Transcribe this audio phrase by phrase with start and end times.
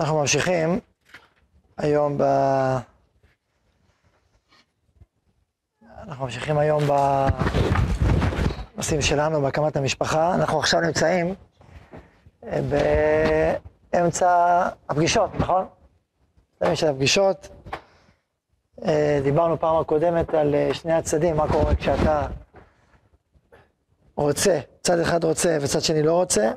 [0.00, 0.80] אנחנו ממשיכים
[1.76, 2.22] היום ב...
[5.82, 6.82] אנחנו ממשיכים היום
[8.74, 10.34] בנושאים שלנו, בהקמת המשפחה.
[10.34, 11.34] אנחנו עכשיו נמצאים
[12.44, 12.60] אה,
[13.92, 15.66] באמצע הפגישות, נכון?
[16.60, 17.48] באמצע הפגישות.
[18.84, 22.26] אה, דיברנו פעם הקודמת על אה, שני הצדדים, מה קורה כשאתה
[24.16, 26.52] רוצה, צד אחד רוצה וצד שני לא רוצה.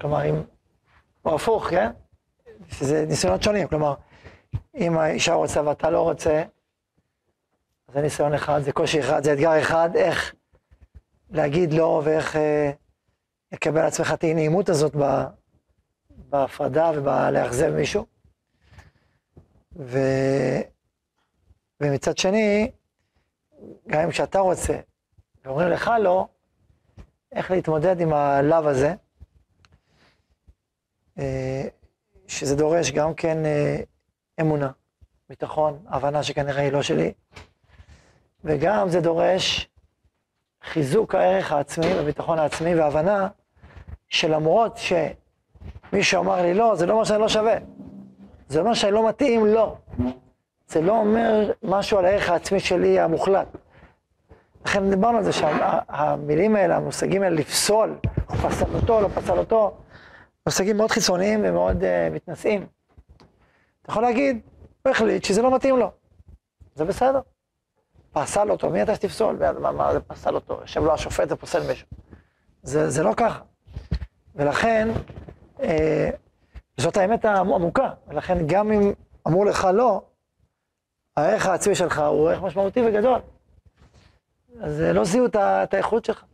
[0.00, 0.57] כלומר, אם...
[1.28, 1.90] או הפוך, כן?
[2.68, 3.94] שזה ניסיונות שונים, כלומר,
[4.74, 6.42] אם האישה רוצה ואתה לא רוצה,
[7.92, 10.34] זה ניסיון אחד, זה קושי אחד, זה אתגר אחד, איך
[11.30, 12.70] להגיד לא ואיך אה,
[13.52, 15.24] לקבל על עצמך את האי-נעימות הזאת ב,
[16.10, 18.06] בהפרדה ובלאכזב מישהו.
[19.76, 19.98] ו,
[21.80, 22.70] ומצד שני,
[23.86, 24.78] גם אם כשאתה רוצה
[25.44, 26.26] ואומרים לך לא,
[27.32, 28.94] איך להתמודד עם הלאו הזה,
[32.26, 33.76] שזה דורש גם כן אה,
[34.40, 34.70] אמונה,
[35.28, 37.12] ביטחון, הבנה שכנראה היא לא שלי,
[38.44, 39.68] וגם זה דורש
[40.64, 43.28] חיזוק הערך העצמי והביטחון העצמי והבנה
[44.08, 44.78] שלמרות
[45.92, 47.56] שמישהו אמר לי לא, זה לא אומר שאני לא שווה.
[48.48, 49.76] זה אומר שאני לא מתאים, לא.
[50.68, 53.46] זה לא אומר משהו על הערך העצמי שלי המוחלט.
[54.66, 59.76] לכן דיברנו על זה שהמילים האלה, המושגים האלה, לפסול, הוא פסל אותו, לא פסל אותו,
[60.48, 62.66] מושגים מאוד חיצוניים ומאוד uh, מתנשאים.
[63.82, 64.40] אתה יכול להגיד,
[64.82, 65.90] הוא החליט שזה לא מתאים לו.
[66.74, 67.20] זה בסדר.
[68.12, 69.38] פסל אותו, מי אתה שתפסול?
[69.60, 70.58] מה, מה זה פסל אותו?
[70.60, 71.86] יושב לו השופט ופוסל מישהו.
[72.62, 73.40] זה, זה לא ככה.
[74.34, 74.88] ולכן,
[75.60, 76.10] אה,
[76.76, 77.90] זאת האמת העמוקה.
[78.06, 78.92] ולכן גם אם
[79.26, 80.02] אמרו לך לא,
[81.16, 83.20] הערך העצמי שלך הוא ערך משמעותי וגדול.
[84.60, 86.24] אז לא זיהו את האיכות שלך.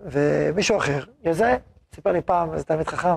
[0.00, 1.71] ומישהו אחר יזהה.
[1.94, 3.14] סיפר לי פעם איזה תלמיד חכם,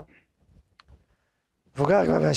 [1.75, 2.31] מבוגר כבר בן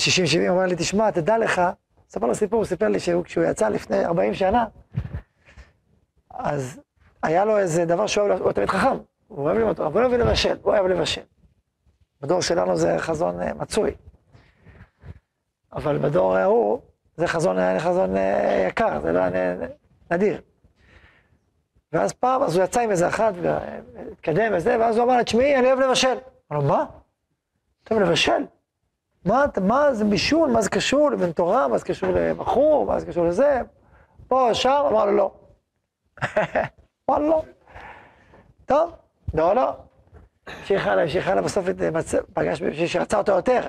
[0.45, 1.61] 60-70, אומר לי, תשמע, תדע לך,
[2.09, 4.65] ספר לו סיפור, הוא סיפר לי שכשהוא יצא לפני 40 שנה,
[6.29, 6.79] אז
[7.23, 8.97] היה לו איזה דבר שהוא אוהב, הוא תלמיד חכם,
[9.27, 11.21] הוא אוהב ללמוד, אבל הוא אוהב לבשל, הוא אוהב לבשל.
[12.21, 13.91] בדור שלנו זה חזון uh, מצוי,
[15.73, 16.81] אבל בדור ההוא
[17.17, 18.19] זה חזון, חזון uh,
[18.67, 19.21] יקר, זה לא
[20.11, 20.41] נדיר.
[21.93, 25.55] ואז פעם, אז הוא יצא עם איזה אחת, והתקדם וזה, ואז הוא אמר לה, תשמעי,
[25.55, 26.17] אני אוהב לבשל.
[26.51, 26.85] אמר לו, מה?
[27.83, 28.45] אתה לבשל?
[29.25, 30.49] מה, מה זה בישול?
[30.49, 31.67] מה זה קשור לבן תורה?
[31.67, 32.85] מה זה קשור לבחור?
[32.85, 33.61] מה זה קשור לזה?
[34.27, 34.83] פה, שם?
[34.91, 35.31] אמר לו, לא.
[37.09, 37.43] אמר לו, לא.
[38.65, 38.93] טוב,
[39.33, 39.73] לא, לא.
[40.47, 41.65] המשיך הלאה, המשיך הלאה, בסוף
[42.33, 43.61] פגש מישהי שרצה אותו יותר.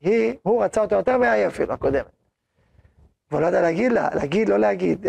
[0.00, 2.06] היא, הוא רצה אותו יותר מהיא אפילו, הקודמת.
[3.30, 5.06] והוא לא יודע להגיד לה, להגיד, לא להגיד.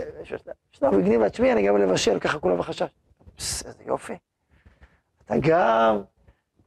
[0.72, 2.90] שלב הגניב לה, תשמעי, אני גם לבשל, ככה כולם בחשש.
[3.38, 4.14] איזה יופי.
[5.26, 6.02] אתה גם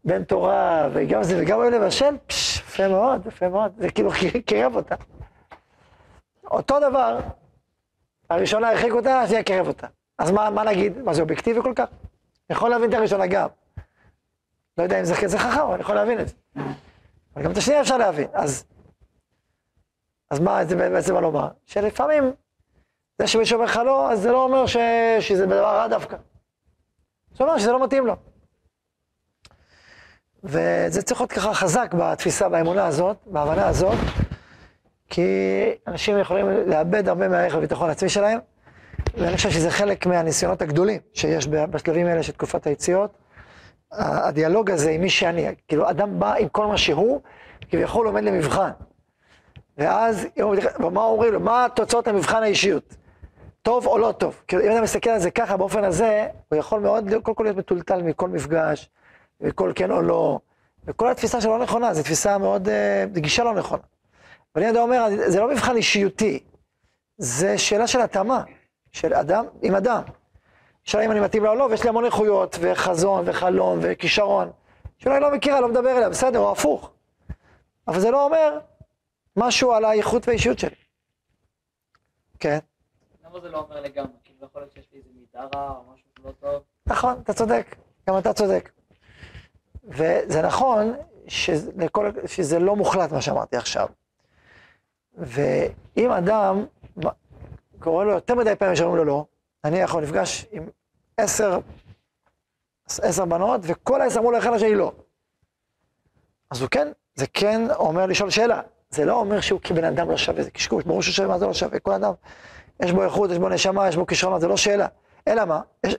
[0.04, 3.72] בן תורה, וגם זה, וגם אוהב לבשל, יפה מאוד, יפה מאוד.
[3.78, 4.10] זה כאילו
[4.46, 4.94] קירב אותה.
[6.44, 7.18] אותו דבר,
[8.30, 9.86] הראשונה הרחיק אותה, השנייה קירב אותה.
[10.18, 10.98] אז מה, מה נגיד?
[10.98, 11.88] מה זה אובייקטיבי כל כך?
[12.50, 13.48] אני יכול להבין את הראשונה גם.
[14.78, 16.34] לא יודע אם זה, זה חכם, אבל אני יכול להבין את זה.
[17.36, 18.28] אבל גם את השנייה אפשר להבין.
[18.32, 18.64] אז
[20.32, 21.48] אז מה זה בעצם מה לומר?
[21.66, 22.32] שלפעמים
[23.18, 24.76] זה שמישהו אומר לך לא, אז זה לא אומר ש...
[25.20, 26.16] שזה דבר רע דווקא.
[27.34, 28.16] זה אומר שזה לא מתאים לו.
[30.44, 33.98] וזה צריך להיות ככה חזק בתפיסה, באמונה הזאת, בהבנה הזאת,
[35.08, 35.22] כי
[35.86, 38.38] אנשים יכולים לאבד הרבה מהערך הביטחון העצמי שלהם,
[39.14, 43.18] ואני חושב שזה חלק מהניסיונות הגדולים שיש בשלבים האלה של תקופת היציאות.
[43.92, 47.20] הדיאלוג הזה עם מי שאני, כאילו אדם בא עם כל מה שהוא,
[47.70, 48.70] כביכול עומד למבחן.
[49.78, 50.26] ואז,
[50.78, 51.40] מה אומרים לו?
[51.40, 52.96] מה תוצאות המבחן האישיות?
[53.62, 54.42] טוב או לא טוב?
[54.48, 57.56] כאילו, אם אתה מסתכל על זה ככה, באופן הזה, הוא יכול מאוד, קודם כל להיות
[57.56, 58.90] מטולטל מכל מפגש,
[59.42, 60.38] מכל כן או לא,
[60.84, 63.82] וכל התפיסה שלו לא נכונה, זו תפיסה מאוד, אה, זו גישה לא נכונה.
[64.54, 66.44] ואני יודע אומר, זה לא מבחן אישיותי,
[67.18, 68.44] זה שאלה של התאמה,
[68.92, 70.02] של אדם עם אדם.
[70.84, 74.50] שאלה אם אני מתאים לו או לא, ויש לי המון איכויות, וחזון, וחלום, וכישרון,
[74.98, 76.90] שאולי לא מכירה, לא מדבר אליה, בסדר, או הפוך.
[77.88, 78.58] אבל זה לא אומר
[79.36, 80.74] משהו על האיכות והאישיות שלי.
[82.38, 82.58] כן.
[83.24, 84.12] למה זה לא אומר לגמרי?
[84.24, 86.62] כאילו יכול להיות שיש לי איזה מידה רע או משהו לא טוב.
[86.86, 87.76] נכון, אתה צודק,
[88.08, 88.70] גם אתה צודק.
[89.84, 90.94] וזה נכון
[91.28, 93.88] שלכל, שזה לא מוחלט מה שאמרתי עכשיו.
[95.18, 96.64] ואם אדם,
[97.78, 99.24] קורא לו יותר מדי פעמים שאומרים לו לא,
[99.64, 100.68] נניח הוא נפגש עם
[101.16, 101.58] עשר,
[102.86, 104.92] עשר בנות, וכל העשר אמרו לו אחד לשני לא.
[106.50, 108.60] אז הוא כן, זה כן אומר לשאול שאלה.
[108.90, 111.46] זה לא אומר שהוא כבן אדם לא שווה, זה קשקוש, ברור שהוא שווה, מה זה
[111.46, 111.78] לא שווה?
[111.78, 112.12] כל אדם,
[112.82, 114.86] יש בו איכות, יש בו נשמה, יש בו כישרונות, זה לא שאלה.
[115.28, 115.60] אלא מה?
[115.86, 115.96] יש,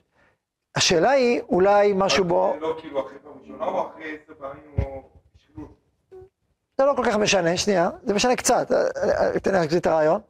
[0.76, 4.62] השאלה היא, אולי משהו בו, זה לא כאילו אחרי פעם ראשונה או אחרי עשר פעמים
[4.78, 5.02] או
[5.36, 5.68] שילוב?
[6.78, 10.20] זה לא כל כך משנה, שנייה, זה משנה קצת, אה, אה, תן לי את הרעיון.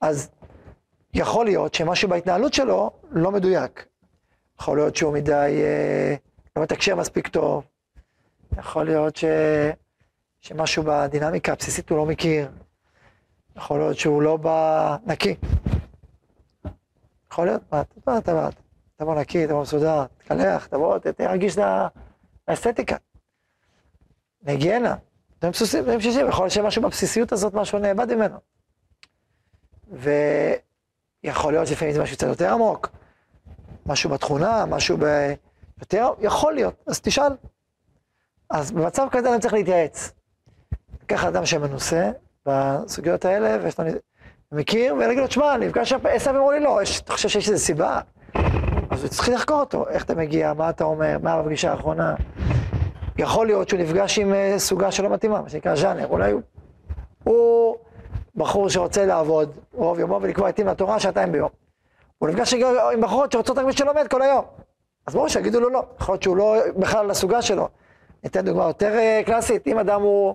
[0.00, 0.30] אז
[1.14, 3.86] יכול להיות שמשהו בהתנהלות שלו לא מדויק.
[4.60, 6.14] יכול להיות שהוא מדי, אה,
[6.56, 7.64] לא מתקשר מספיק טוב.
[8.58, 9.24] יכול להיות ש...
[10.40, 12.48] שמשהו בדינמיקה הבסיסית הוא לא מכיר.
[13.56, 15.34] יכול להיות שהוא לא בא נקי.
[17.32, 18.48] יכול להיות, מה, אתה אתה בא,
[19.00, 21.64] תבוא נקי, תבוא מסודר, תקלח, תבוא, תרגיש את
[22.48, 22.96] האסתטיקה.
[24.42, 24.96] להיגיינה,
[25.38, 28.38] דברים בסיסיים, דברים בסיסיים, יכול להיות שמשהו בבסיסיות הזאת, משהו נאבד ממנו.
[31.24, 32.88] ויכול להיות שלפעמים זה משהו קצת יותר עמוק,
[33.86, 35.04] משהו בתכונה, משהו ב...
[35.78, 37.32] יותר, יכול להיות, אז תשאל.
[38.50, 40.12] אז במצב כזה אני צריך להתייעץ.
[41.02, 42.10] לקחת אדם שמנוסה
[42.46, 43.84] בסוגיות האלה, ויש לו
[44.52, 48.00] מכיר, ולהגיד לו, תשמע, אני נפגש פעמים, אמרו לי לא, אתה חושב שיש איזה סיבה?
[48.90, 52.14] אז צריך לחקור אותו, איך אתה מגיע, מה אתה אומר, מה בפגישה האחרונה.
[53.18, 56.40] יכול להיות שהוא נפגש עם אה, סוגה שלא מתאימה, מה שנקרא ז'אנר, אולי הוא,
[57.24, 57.76] הוא
[58.36, 61.48] בחור שרוצה לעבוד רוב יומו ולקבוע עתים לתורה שעתיים ביום.
[62.18, 62.54] הוא נפגש
[62.92, 64.44] עם בחורות שרוצות רק מי שלומד כל היום.
[65.06, 67.68] אז ברור שיגידו לו לא, יכול להיות שהוא לא בכלל לסוגה שלו.
[68.24, 70.34] ניתן דוגמה יותר אה, קלאסית, אם אדם הוא,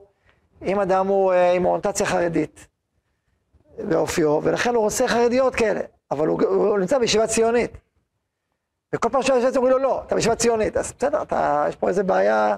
[0.66, 2.68] אם אדם הוא אה, עם אוריינטציה חרדית
[3.78, 5.82] באופיו, ולכן הוא רוצה חרדיות כאלה,
[6.12, 7.85] אבל הוא, הוא נמצא בישיבה ציונית.
[8.94, 12.04] וכל פעם יושב אומרים לו לא, אתה בישיבה ציונית, אז בסדר, אתה, יש פה איזה
[12.04, 12.56] בעיה,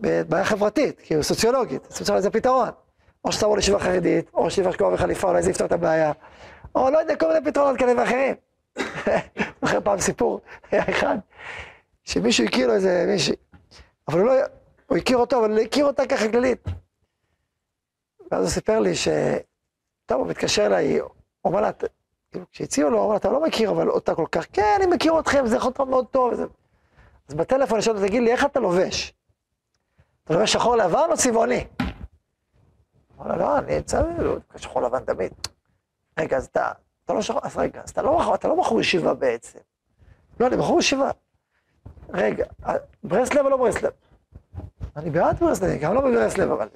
[0.00, 2.68] בעיה חברתית, כאילו סוציולוגית, אז צריך לזה פתרון.
[3.24, 6.12] או שתעבור לישיבה חרדית, או שישיבה שקורה בחליפה, אולי זה יפתור את הבעיה,
[6.74, 8.34] או לא יודע, כל מיני פתרונות כאלה ואחרים.
[9.62, 10.40] זוכר פעם סיפור,
[10.70, 11.16] היה אחד,
[12.04, 13.36] שמישהו הכיר לו איזה מישהי,
[14.08, 14.32] אבל הוא לא,
[14.86, 16.64] הוא הכיר אותו, אבל הוא הכיר אותה ככה כללית.
[18.30, 19.08] ואז הוא סיפר לי ש...
[20.06, 21.10] טוב, הוא מתקשר אליי, הוא
[21.44, 21.70] אומר לה,
[22.52, 25.46] כשהציעו לו, הוא אומר, אתה לא מכיר אבל אותה כל כך, כן, אני מכיר אתכם,
[25.46, 26.32] זה יכול להיות מאוד טוב.
[26.32, 26.44] וזה...
[27.28, 29.12] אז בטלפון אני אותו, תגיד לי, איך אתה לובש?
[30.24, 31.66] אתה לובש שחור לבן או צבעוני?
[33.18, 35.32] אומר לה, לא, אני צבעוני, שחור לבן תמיד.
[36.18, 36.72] רגע, אז אתה,
[37.04, 39.58] אתה לא שחור, אז רגע, אז אתה לא, אתה לא בחור ישיבה בעצם.
[40.40, 41.10] לא, אני בחור ישיבה.
[42.08, 42.44] רגע,
[43.04, 43.92] ברסלב או לא ברסלב?
[44.96, 46.68] אני בעד ברסלב, גם לא בברסלב, אבל...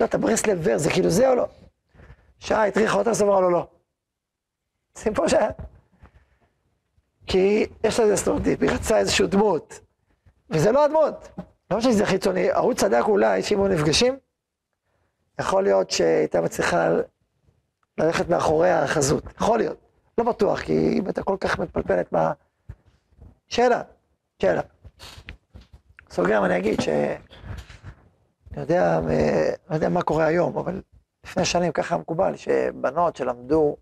[0.00, 1.46] לא, אתה ברסלב ור, זה כאילו זה או לא?
[2.38, 3.66] שעה הטריחה אותה, אז אמרה לו לא.
[4.98, 5.50] סיפור שהיה.
[7.26, 9.80] כי יש לה איזה סטריאוטיפ, היא רצה איזושהי דמות,
[10.50, 11.28] וזה לא הדמות.
[11.70, 14.18] לא משנה שזה חיצוני, ההוא צדק אולי שאם היו נפגשים,
[15.40, 16.88] יכול להיות שהייתה מצליחה
[17.98, 19.24] ללכת מאחורי החזות.
[19.40, 19.78] יכול להיות.
[20.18, 22.32] לא בטוח, כי אם הייתה כל כך מתפלפלת מה...
[23.48, 23.82] שאלה,
[24.42, 24.62] שאלה.
[26.10, 26.88] סוגר, אני אגיד ש...
[26.88, 29.00] אני יודע,
[29.70, 30.82] לא יודע מה קורה היום, אבל
[31.24, 33.76] לפני שנים ככה מקובל, שבנות שלמדו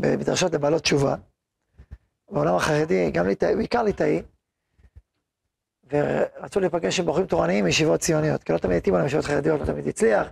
[0.00, 1.14] במדרשות לבעלות תשובה,
[2.30, 4.22] בעולם החרדי, גם ליטאי, בעיקר ליטאי,
[5.92, 9.66] ורצו להיפגש עם בחורים תורניים מישיבות ציוניות, כי לא תמיד התאימו להם ישיבות חרדיות, לא
[9.66, 10.28] תמיד הצליח,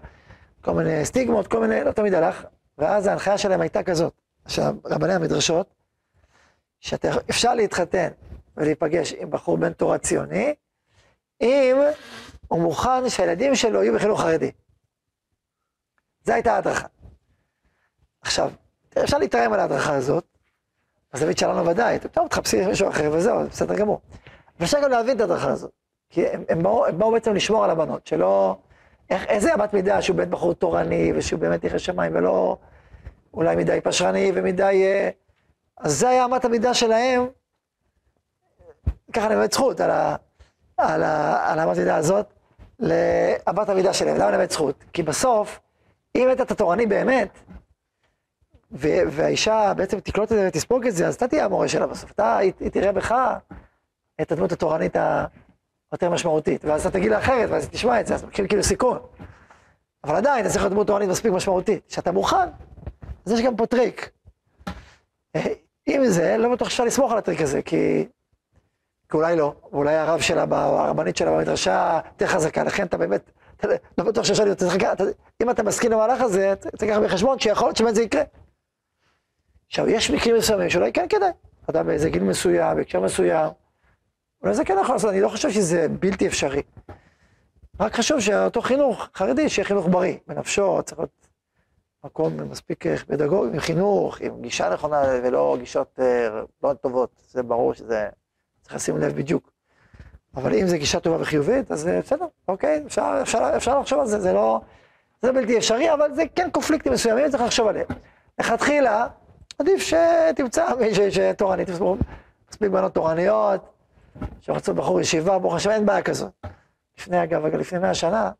[0.60, 2.44] כל מיני סטיגמות, כל מיני, לא תמיד הלך,
[2.78, 4.12] ואז ההנחיה שלהם הייתה כזאת,
[4.84, 5.74] רבני המדרשות,
[6.80, 8.08] שאפשר להתחתן
[8.56, 10.54] ולהיפגש עם בחור בן תורה ציוני,
[11.40, 11.76] אם
[12.48, 14.50] הוא מוכן שהילדים שלו יהיו בחינוך חרדי.
[16.24, 16.86] זו הייתה ההדרכה.
[18.20, 18.50] עכשיו,
[19.04, 20.24] אפשר להתרעם על ההדרכה הזאת,
[21.14, 24.00] בזווית שלנו ודאי, טוב, תחפשי מישהו אחר וזהו, זה בסדר גמור.
[24.62, 25.70] אפשר גם להבין את ההדרכה הזאת,
[26.10, 28.56] כי הם, הם, באו, הם באו בעצם לשמור על הבנות, שלא...
[29.10, 32.56] איך, איזה אמת מידה שהוא בית בחור תורני, ושהוא באמת ירא שמיים, ולא
[33.34, 34.84] אולי מדי פשרני ומדי...
[35.78, 37.26] אז זה היה אמת המידה שלהם,
[39.12, 40.16] ככה אני באמת זכות על, ה,
[40.76, 42.26] על, ה, על האמת המידה הזאת,
[42.78, 44.16] לאמת המידה שלהם.
[44.16, 44.84] למה אני באמת זכות?
[44.92, 45.60] כי בסוף,
[46.16, 47.28] אם היית את התורני באמת,
[48.70, 52.10] והאישה בעצם תקלוט את זה ותספוג את זה, אז אתה תהיה המורה שלה בסוף.
[52.10, 53.14] אתה, היא, היא תראה בך
[54.20, 54.96] את הדמות התורנית
[55.92, 58.98] היותר משמעותית, ואז אתה תגיד לה אחרת, ואז תשמע את זה, אז כאילו, כאילו סיכון.
[60.04, 61.82] אבל עדיין, אתה צריך להיות דמות תורנית מספיק משמעותית.
[61.88, 62.48] כשאתה מוכן,
[63.26, 64.10] אז יש גם פה טריק.
[65.88, 68.08] אם זה, לא בטוח שאפשר לסמוך על הטריק הזה, כי...
[69.10, 73.30] כי אולי לא, ואולי הרב שלה, או הרבנית שלה במדרשה יותר חזקה, לכן אתה באמת,
[73.56, 74.62] אתה לא בטוח שאפשר להיות,
[75.42, 78.22] אם אתה מסכים למהלך הזה, צריך לקחת בחשבון שיכול להיות שבאמת זה יקרה.
[79.68, 81.30] עכשיו, יש מקרים מסוימים שאולי כן כדאי,
[81.70, 83.50] אתה באיזה גיל מסוים, בהקשר מסוים,
[84.42, 86.62] אולי זה כן יכול לעשות, אני לא חושב שזה בלתי אפשרי.
[87.80, 91.28] רק חשוב שאותו חינוך חרדי, שיהיה חינוך בריא, בנפשו, צריך להיות
[92.04, 95.98] מקום מספיק פדגוגי, עם חינוך, עם גישה נכונה ולא גישות
[96.62, 98.08] לא טובות, זה ברור שזה,
[98.62, 99.50] צריך לשים לב בדיוק.
[100.36, 104.20] אבל אם זו גישה טובה וחיובית, אז בסדר, אוקיי, אפשר, אפשר, אפשר לחשוב על זה,
[104.20, 104.60] זה לא,
[105.22, 107.86] זה בלתי אפשרי, אבל זה כן קונפליקטים מסוימים, צריך לחשוב עליהם.
[108.38, 109.06] לכתחילה,
[109.58, 111.68] עדיף שתמצא מישהו שתורנית,
[112.50, 113.60] מספיק בנות תורניות,
[114.40, 116.32] שרצו בחור ישיבה, ברוך השם, אין בעיה כזאת.
[116.98, 118.30] לפני, אגב, לפני 100 שנה,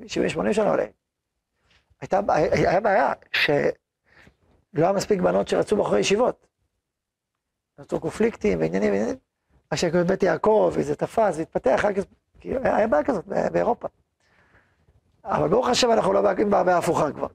[0.00, 0.06] 70-80
[0.52, 0.86] שנה אולי,
[2.00, 2.20] הייתה,
[2.52, 3.54] היה בעיה שלא
[4.76, 6.46] היה מספיק בנות שרצו בחורי ישיבות.
[7.78, 9.16] רצו קונפליקטים ועניינים ועניינים.
[9.72, 11.94] רק שהקמנו בית יעקב, וזה תפס והתפתח, רק
[12.40, 13.88] כי היה בעיה כזאת באירופה.
[15.24, 17.26] אבל ברוך השם אנחנו לא בבעיה הפוכה כבר.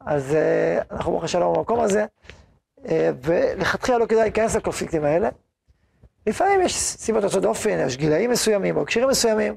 [0.00, 2.06] אז אה, אנחנו ברוך השם לא במקום הזה,
[3.22, 5.28] ולכתחילה לא כדאי להיכנס לקונפליקטים האלה.
[6.26, 9.56] לפעמים יש סיבות יוצאות דופן, יש גילאים מסוימים, או הקשרים מסוימים,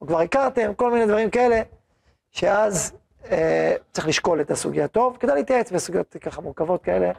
[0.00, 1.62] או כבר הכרתם, כל מיני דברים כאלה,
[2.30, 2.92] שאז
[3.30, 7.12] אה, צריך לשקול את הסוגיה טוב, כדאי להתייעץ בסוגיות ככה מורכבות כאלה,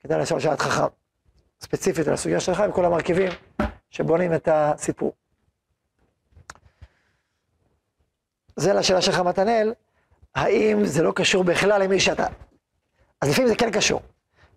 [0.00, 0.86] כדאי לשאול שאלת חכם,
[1.60, 3.32] ספציפית על הסוגיה שלך, עם כל המרכיבים
[3.90, 5.12] שבונים את הסיפור.
[8.56, 9.74] זה לשאלה שלך, מתנאל,
[10.34, 12.26] האם זה לא קשור בכלל למי שאתה...
[13.20, 14.00] אז לפעמים זה כן קשור.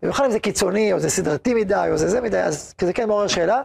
[0.04, 3.08] במיוחד אם זה קיצוני, או זה סדרתי מדי, או זה זה מדי, אז זה כן
[3.08, 3.62] מעורר שאלה.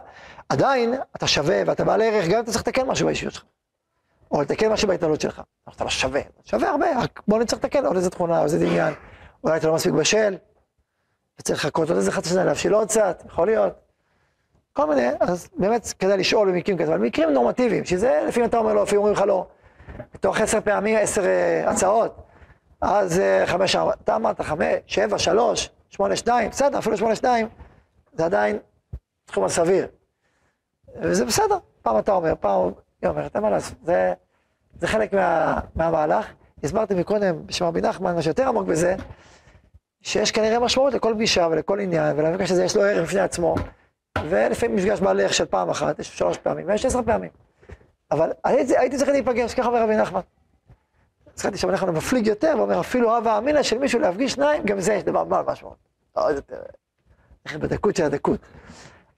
[0.49, 3.43] עדיין, אתה שווה ואתה בעל ערך, גם אם אתה צריך לתקן משהו באישיות שלך.
[4.31, 5.41] או לתקן משהו בהתנהלות שלך.
[5.75, 8.93] אתה לא שווה, שווה הרבה, רק בוא נצטרך לתקן עוד איזה תכונה, או איזה דמיין.
[9.43, 10.35] אולי אתה לא מספיק בשל,
[11.39, 13.73] וצריך לחכות עוד איזה חצי שנה, להבשיל עוד קצת, יכול להיות.
[14.73, 18.73] כל מיני, אז באמת כדאי לשאול במקרים כאלה, אבל במקרים נורמטיביים, שזה לפעמים אתה אומר
[18.73, 19.47] לו, לפעמים אומרים לך לא,
[20.13, 22.15] בתוך עשר פעמים, עשר uh, הצעות,
[22.81, 27.47] אז uh, חמש, אתה אמרת חמש, שבע, שלוש, שמונה, שתיים, בסדר, אפילו שמונה, שתיים,
[28.13, 28.59] זה עדיין
[29.25, 29.87] תחום הסביר.
[31.01, 34.13] וזה בסדר, פעם אתה אומר, פעם היא אומרת, אין מה לעשות, זה,
[34.79, 36.25] זה חלק מה, מהמהלך.
[36.63, 38.95] הסברתי מקודם בשם רבי נחמן, מה שיותר עמוק בזה,
[40.01, 43.55] שיש כנראה משמעות לכל פגישה ולכל עניין, ולמפגש הזה יש לו ערך בפני עצמו,
[44.29, 47.29] ולפעמים מפגש בעל ערך של פעם אחת, יש שלוש פעמים, ויש עשר פעמים.
[48.11, 49.95] אבל הייתי, הייתי צריך להיפגש, ככה אומר רבי
[51.39, 51.51] נחמן.
[51.51, 54.93] זכרתי שרבי נחמן מפליג יותר, ואומר, אפילו הווה אמינא של מישהו להפגיש שניים, גם זה
[54.93, 55.77] יש דבר בעל משמעות.
[56.13, 56.61] עוד יותר,
[57.45, 58.39] איך בדקות של הדקות.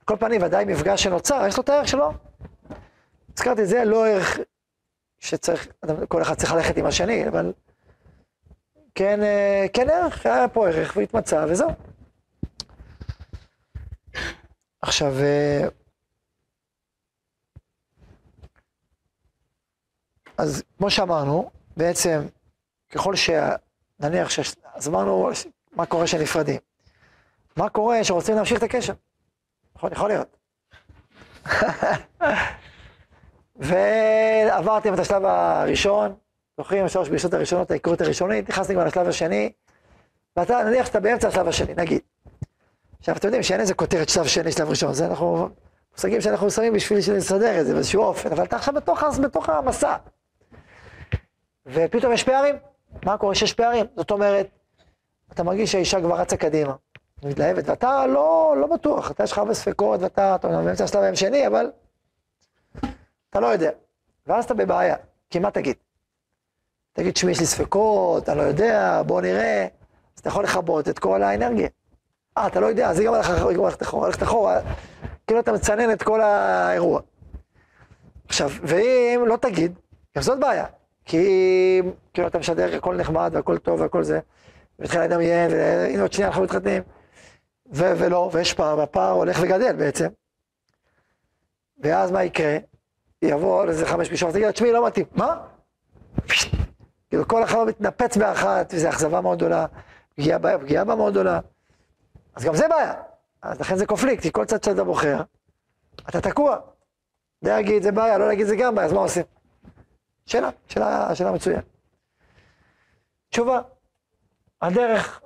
[0.05, 2.13] כל פנים, ודאי מפגש שנוצר, יש לו את הערך שלו.
[3.37, 4.39] הזכרתי זה, לא ערך
[5.19, 5.67] שצריך,
[6.07, 7.53] כל אחד צריך ללכת עם השני, אבל
[8.95, 11.69] כן, אה, כן ערך, היה פה ערך והתמצא וזהו.
[14.81, 15.67] עכשיו, אה,
[20.37, 21.49] אז כמו שאמרנו,
[21.81, 22.21] בעצם
[22.89, 23.29] ככל ש...
[23.99, 24.39] נניח ש...
[24.73, 25.29] אז אמרנו,
[25.75, 26.59] מה קורה כשנפרדים?
[27.57, 28.93] מה קורה שרוצים להמשיך את הקשר?
[29.75, 30.37] נכון, יכול להיות.
[33.55, 36.15] ועברתם את השלב הראשון,
[36.57, 39.51] זוכרים, שלוש פגישות הראשונות, ההיכרות הראשונית, נכנסתי כבר לשלב השני,
[40.35, 42.01] ואתה, נניח שאתה באמצע השלב השני, נגיד.
[42.99, 45.49] עכשיו, אתם יודעים שאין איזה כותרת שלב שני, שלב ראשון, זה אנחנו,
[45.93, 49.95] מושגים שאנחנו שמים בשביל לסדר את זה באיזשהו אופן, אבל אתה עכשיו בתוך, בתוך המסע.
[51.65, 52.55] ופתאום יש פערים.
[53.05, 53.85] מה קורה שיש פערים?
[53.95, 54.47] זאת אומרת,
[55.31, 56.75] אתה מרגיש שהאישה כבר רצה קדימה,
[57.23, 61.15] מתלהבת, ואתה לא, לא בטוח, אתה יש לך הרבה ספקות, ואתה, אתה באמצע השלב היום
[61.15, 61.71] שני, אבל
[63.29, 63.71] אתה לא יודע.
[64.27, 64.95] ואז אתה בבעיה,
[65.29, 65.75] כי מה תגיד?
[66.93, 69.67] תגיד, שמי, יש לי ספקות, אתה לא יודע, בוא נראה.
[70.15, 71.67] אז אתה יכול לכבות את כל האנרגיה.
[72.37, 74.59] אה, אתה לא יודע, אז היא גם הלכה ללכת אחורה, ללכת אחורה,
[75.27, 77.01] כאילו אתה מצנן את כל האירוע.
[78.27, 79.73] עכשיו, ואם לא תגיד,
[80.15, 80.65] גם זאת בעיה.
[81.05, 81.81] כי
[82.13, 84.19] כאילו אתה משדר הכל נחמד והכל טוב והכל זה,
[84.79, 86.83] ומתחיל לדמיין, והנה עוד שנייה אנחנו מתחתנים,
[87.73, 90.07] ו- ולא, ויש פער, והפער הולך וגדל בעצם.
[91.83, 92.57] ואז מה יקרה?
[93.21, 95.05] יבוא לזה חמש פגישות, תגיד, תשמעי, לא מתאים.
[95.15, 95.47] מה?
[97.09, 99.65] כאילו כל החלום מתנפץ באחת, וזו אכזבה מאוד גדולה,
[100.15, 101.39] פגיעה בה, פגיעה בה מאוד גדולה.
[102.35, 102.93] אז גם זה בעיה.
[103.41, 105.21] אז לכן זה קונפליקט, כי כל צד שאתה בוחר,
[106.09, 106.57] אתה תקוע.
[107.41, 109.23] להגיד זה בעיה, לא להגיד זה גם בעיה, אז מה עושים?
[110.31, 111.63] שאלה, שאלה, שאלה מצוינת.
[113.29, 113.61] תשובה,
[114.61, 115.21] הדרך,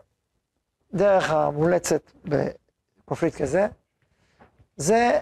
[0.93, 3.67] דרך המומלצת בקונפליקט כזה,
[4.77, 5.19] זה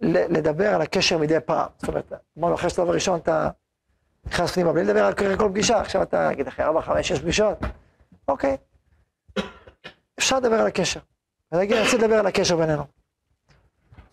[0.00, 1.68] לדבר על הקשר מדי פעם.
[1.76, 3.50] זאת אומרת, אמרנו, אחרי השלב הראשון אתה
[4.26, 7.58] נכנס פנימה בלי לדבר על כל פגישה, עכשיו אתה, נגיד, אחרי ארבע, חמש, שש פגישות,
[8.28, 8.56] אוקיי.
[10.18, 11.00] אפשר לדבר על הקשר.
[11.52, 12.84] אני רוצה לדבר על הקשר בינינו.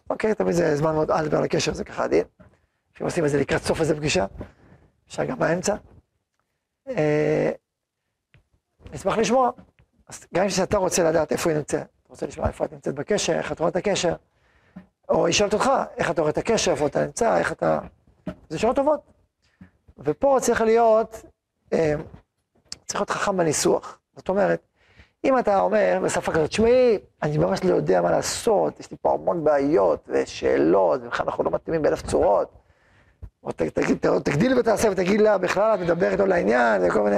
[0.10, 2.24] אוקיי, תמיד זה זמן מאוד, אל לדבר על הקשר, זה ככה עדין.
[3.02, 4.26] אם עושים את זה לקראת סוף איזה פגישה,
[5.08, 5.76] אפשר גם באמצע.
[6.88, 7.52] אה,
[8.94, 9.52] נשמח לשמוע.
[10.08, 13.34] אז גם כשאתה רוצה לדעת איפה היא נמצאת, אתה רוצה לשמוע איפה את נמצאת בקשר,
[13.34, 14.16] איך את רואה את הקשר,
[15.10, 17.80] או היא שואלת אותך, איך אתה רואה את הקשר, איפה אתה נמצא, איך אתה...
[18.50, 19.00] זה שאלות טובות.
[19.98, 21.26] ופה צריך להיות,
[21.74, 21.94] אה,
[22.86, 24.00] צריך להיות חכם בניסוח.
[24.16, 24.62] זאת אומרת,
[25.24, 29.14] אם אתה אומר בשפה כזאת, תשמעי, אני ממש לא יודע מה לעשות, יש לי פה
[29.14, 32.63] המון בעיות ושאלות, ובכלל אנחנו לא מתאימים באלף צורות,
[33.44, 37.18] או ת, ת, ת, תגדיל ותעשה ותגיד לה, בכלל את מדברת איתו לעניין, וכל מיני...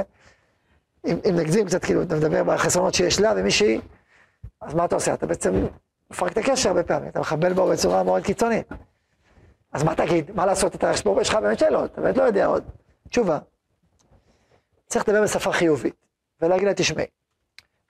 [1.06, 3.82] אם, אם נגזים קצת, כאילו, אתה מדבר בחסרונות שיש לה ומישהי,
[4.62, 5.14] אז מה אתה עושה?
[5.14, 5.66] אתה בעצם
[6.12, 8.68] מפרק את הקשר הרבה פעמים, אתה מחבל בו בצורה מאוד קיצונית.
[9.72, 10.32] אז מה תגיד?
[10.36, 10.76] מה לעשות?
[10.76, 10.92] אתה,
[11.22, 12.64] יש לך באמת שאלות, אתה באמת לא יודע עוד.
[13.10, 13.40] תשובה.
[14.88, 15.96] צריך לדבר בשפה חיובית,
[16.42, 17.06] ולהגיד לה, תשמעי,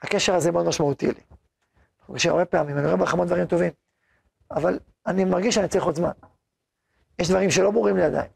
[0.01, 1.21] הקשר הזה מאוד משמעותי לי.
[2.05, 3.71] פוגשים הרבה פעמים, אני רואה בך המון דברים טובים,
[4.51, 6.11] אבל אני מרגיש שאני צריך עוד זמן.
[7.19, 8.27] יש דברים שלא ברורים לי עדיין.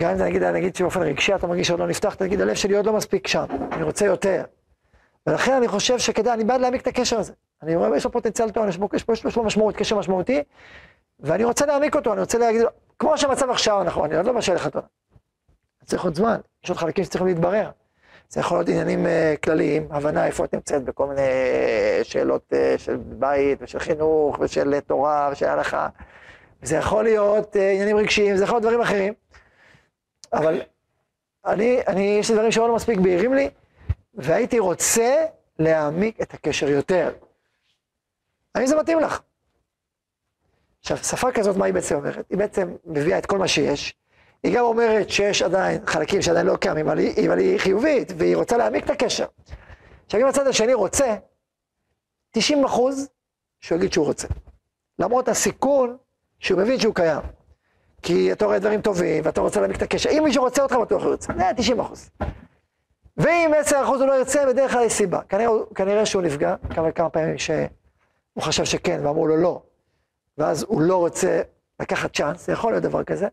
[0.00, 2.76] גם אם זה נגיד, נגיד שבאופן רגשי אתה מרגיש שעוד לא נפתח, תגיד, הלב שלי
[2.76, 4.44] עוד לא מספיק שם, אני רוצה יותר.
[5.26, 7.32] ולכן אני חושב שכדאי, אני בעד להעמיק את הקשר הזה.
[7.62, 10.42] אני רואה, יש לו פוטנציאל טוב, יש יש יש לו משמעות, קשר משמעותי,
[11.20, 12.68] ואני רוצה להעמיק אותו, אני רוצה להגיד, לו,
[12.98, 14.86] כמו שהמצב עכשיו, נכון, אני עוד לא בשל לחתונה.
[15.84, 17.70] צריך עוד זמן, יש עוד חלקים שצריכים להתברר.
[18.28, 22.78] זה יכול להיות עניינים uh, כלליים, הבנה איפה את נמצאת בכל מיני uh, שאלות uh,
[22.78, 25.88] של בית ושל חינוך ושל uh, תורה ושל הלכה.
[26.66, 29.14] זה יכול להיות uh, עניינים רגשיים, זה יכול להיות דברים אחרים.
[30.32, 30.62] אבל
[31.46, 33.50] אני, אני, יש לי דברים שלא מספיק בהירים לי,
[34.14, 35.26] והייתי רוצה
[35.58, 37.12] להעמיק את הקשר יותר.
[38.54, 39.20] האם זה מתאים לך?
[40.80, 42.26] עכשיו, שפה כזאת, מה היא בעצם אומרת?
[42.30, 43.94] היא בעצם מביאה את כל מה שיש.
[44.42, 48.36] היא גם אומרת שיש עדיין חלקים שעדיין לא קיימים, אבל היא, אבל היא חיובית, והיא
[48.36, 49.26] רוצה להעמיק את הקשר.
[50.06, 51.16] עכשיו, אם הצד השני רוצה,
[52.30, 53.08] 90 אחוז
[53.60, 54.28] שהוא יגיד שהוא רוצה.
[54.98, 55.96] למרות הסיכון
[56.44, 57.20] שהוא מבין שהוא קיים.
[58.02, 60.10] כי אתה רואה דברים טובים, ואתה רוצה להעמיק את הקשר.
[60.10, 61.32] אם מישהו רוצה אותך, בטוח הוא ירצה.
[61.36, 62.10] זה 90 אחוז.
[63.16, 65.20] ואם 10 אחוז הוא לא ירצה, בדרך כלל יש סיבה.
[65.28, 67.68] כנראה, כנראה שהוא נפגע, כמה, כמה פעמים שהוא
[68.40, 69.62] חשב שכן, ואמרו לו לא.
[70.38, 71.42] ואז הוא לא רוצה
[71.80, 73.28] לקחת צ'אנס, זה יכול להיות דבר כזה.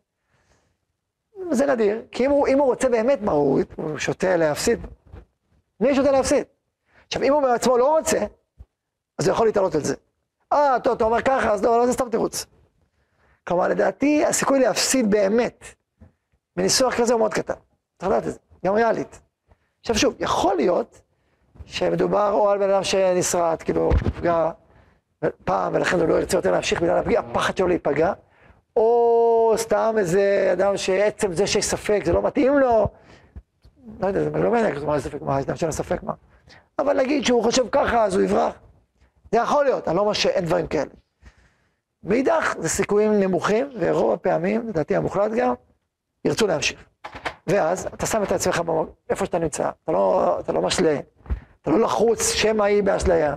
[1.51, 3.59] זה נדיר, כי אם הוא, אם הוא רוצה באמת מה הוא,
[3.97, 4.79] שותה להפסיד.
[5.79, 6.43] מי שותה להפסיד?
[7.07, 8.19] עכשיו, אם הוא בעצמו לא רוצה,
[9.19, 9.95] אז הוא יכול להתעלות על זה.
[10.53, 12.45] אה, אתה אומר ככה, אז לא, לא, זה סתם תירוץ.
[13.47, 15.65] כלומר, לדעתי, הסיכוי להפסיד באמת,
[16.57, 17.53] בניסוח כזה הוא מאוד קטן.
[17.99, 19.19] צריך לדעת את זה, גם ריאלית.
[19.79, 21.01] עכשיו שוב, יכול להיות
[21.65, 24.51] שמדובר או על בן אדם שנסרט, כאילו, נפגע
[25.43, 28.13] פעם, ולכן הוא לא ירצה יותר להמשיך בגלל הפגיעה, הפחד שלו להיפגע,
[28.75, 32.87] או סתם איזה אדם שעצם זה שיש ספק, זה לא מתאים לו,
[33.99, 36.13] לא יודע, זה לא מעניין, מה זה ספק, מה, אדם שאין ספק מה.
[36.79, 38.53] אבל נגיד שהוא חושב ככה, אז הוא יברח.
[39.31, 40.91] זה יכול להיות, אני לא אומר שאין דברים כאלה.
[42.03, 45.53] מאידך, זה סיכויים נמוכים, ורוב הפעמים, לדעתי המוחלט גם,
[46.25, 46.79] ירצו להמשיך.
[47.47, 50.99] ואז אתה שם את עצמך במקום, איפה שאתה נמצא, אתה לא, אתה לא משלה,
[51.61, 53.35] אתה לא לחוץ שמא היא באשליה.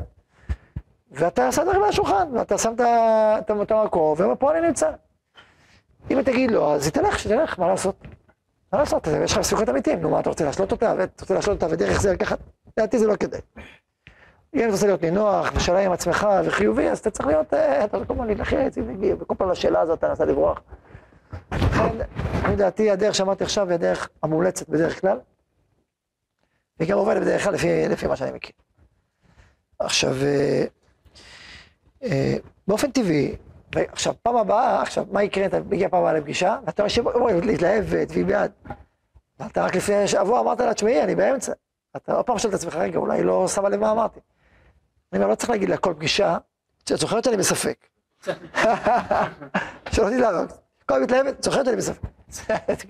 [1.11, 4.67] ואתה שם דברים על השולחן, ואתה שם את ה- את ה- את המקום, ופה אני
[4.67, 4.91] נמצא.
[6.11, 7.97] אם היא תגיד לו, אז היא תלך, שתלך, מה לעשות?
[8.73, 9.07] מה לעשות?
[9.25, 12.01] יש לך סיכויות אמיתיים, נו מה, אתה רוצה להשלות אותה, ואתה רוצה להשלות אותה ודרך
[12.01, 12.39] זה לקחת,
[12.79, 13.41] לדעתי זה לא כדאי.
[14.55, 18.05] אם אתה רוצה להיות נינוח, ושאלה עם עצמך, וחיובי, אז אתה צריך להיות, אה, אתה
[18.05, 18.79] כל הזמן להילחץ,
[19.21, 20.61] וכל פעם לשאלה הזאת אתה מנסה לברוח.
[21.53, 21.97] לכן,
[22.45, 25.19] אני לדעתי, הדרך שאמרתי עכשיו היא הדרך המומלצת בדרך כלל,
[26.79, 27.55] והיא גם עובדת בדרך כלל
[27.91, 28.53] לפי, מה שאני מכיר.
[29.79, 30.65] עכשיו, אה,
[32.03, 32.37] אה,
[32.69, 33.37] באופן טבעי,
[33.75, 38.11] עכשיו, פעם הבאה, עכשיו, מה יקרה, אתה מגיע פעם הבאה לפגישה, ואתה יושב, אוי, להתלהבת,
[38.11, 38.53] והיא בעד.
[39.41, 41.53] ואתה רק לפני שבוע אמרת לה, תשמעי, אני באמצע.
[41.97, 44.21] אתה עוד פעם שואל את עצמך, רגע, אולי לא שמה לב מה אמרתי.
[45.13, 46.37] אני אומר, לא צריך להגיד לה כל פגישה,
[46.83, 47.87] את זוכרת שאני בספק.
[49.93, 50.31] שלא תדע,
[50.87, 52.09] כל מתלהבת, זוכרת שאני בספק.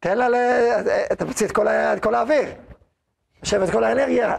[0.00, 0.26] תן לה.
[1.12, 1.52] אתה מוציא את
[2.02, 2.48] כל, האוויר,
[3.42, 4.36] יושב את כל האנרגיה.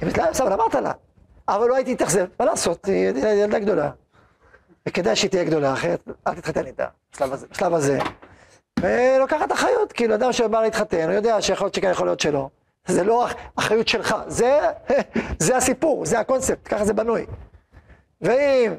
[0.00, 0.92] היא מתלהבת, בסדר, אמרת לה.
[1.48, 3.90] אבל לא הייתי מתאכזב, מה לעשות, היא ילדה גדולה.
[4.88, 6.86] וכדאי שהיא תהיה גדולה, אחרת אל תתחתן איתה.
[7.50, 7.98] בשלב הזה.
[8.80, 12.48] ולוקחת אחריות, כאילו אדם שבא להתחתן, הוא יודע שיכול להיות שכן, יכול להיות שלא.
[12.86, 14.60] זה לא אחריות שלך, זה,
[15.38, 17.26] זה הסיפור, זה הקונספט, ככה זה בנוי.
[18.20, 18.74] ואם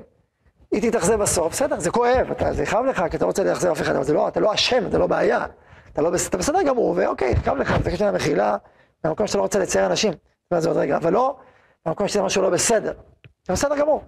[0.71, 3.81] היא תתאכזב בסוף, בסדר, זה כואב, אתה, זה יכאב לך, כי אתה רוצה לאכזב אף
[3.81, 5.45] אחד, אבל זה לא, אתה לא אשם, אתה לא בעיה.
[5.93, 8.57] אתה לא אתה בסדר גמור, ואוקיי, יכאב לך, זה קשר למחילה,
[9.03, 11.37] במקום שאתה לא רוצה לצייר אנשים, נדבר על זה עוד רגע, אבל לא,
[11.85, 12.93] במקום שזה משהו לא בסדר.
[13.47, 14.03] זה בסדר גמור.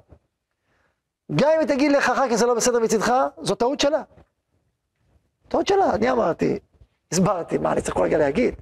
[1.36, 4.02] גם אם היא תגיד לך אחר כך זה לא בסדר מצדך, זו טעות שלה.
[5.48, 6.60] טעות שלה, אני אמרתי,
[7.12, 8.56] הסברתי, מה אני צריך כל רגע להגיד?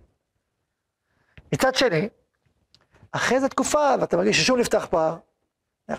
[1.53, 2.09] מצד שני,
[3.11, 5.15] אחרי איזה תקופה, ואתה מרגיש ששוב נפתח פער,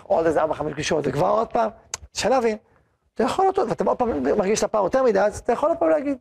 [0.03, 1.69] עוד איזה ארבע, חמש פגישות, וכבר עוד פעם,
[2.15, 2.57] אפשר להבין,
[3.13, 5.77] אתה יכול עוד, ואתה עוד פעם מרגיש את הפער יותר מדי, אז אתה יכול עוד
[5.77, 6.17] פעם להגיד.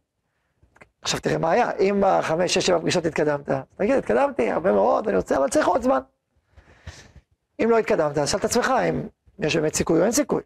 [1.02, 5.16] עכשיו תראה מה היה, אם בחמש, שש, שבע פגישות התקדמת, תגיד, התקדמתי הרבה מאוד, אני
[5.16, 6.00] רוצה, אבל צריך עוד זמן.
[7.62, 10.42] אם לא התקדמת, אז שאל את עצמך אם יש באמת סיכוי או אין סיכוי.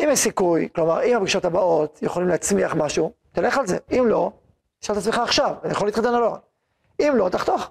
[0.00, 3.78] אם יש סיכוי, כלומר, אם הפגישות הבאות יכולים להצמיח משהו, תלך על זה.
[3.92, 4.32] אם לא,
[4.80, 6.36] שאל את עצמך עכשיו, אני יכול להתקדם או לא.
[7.00, 7.70] אם לא, תחתוך.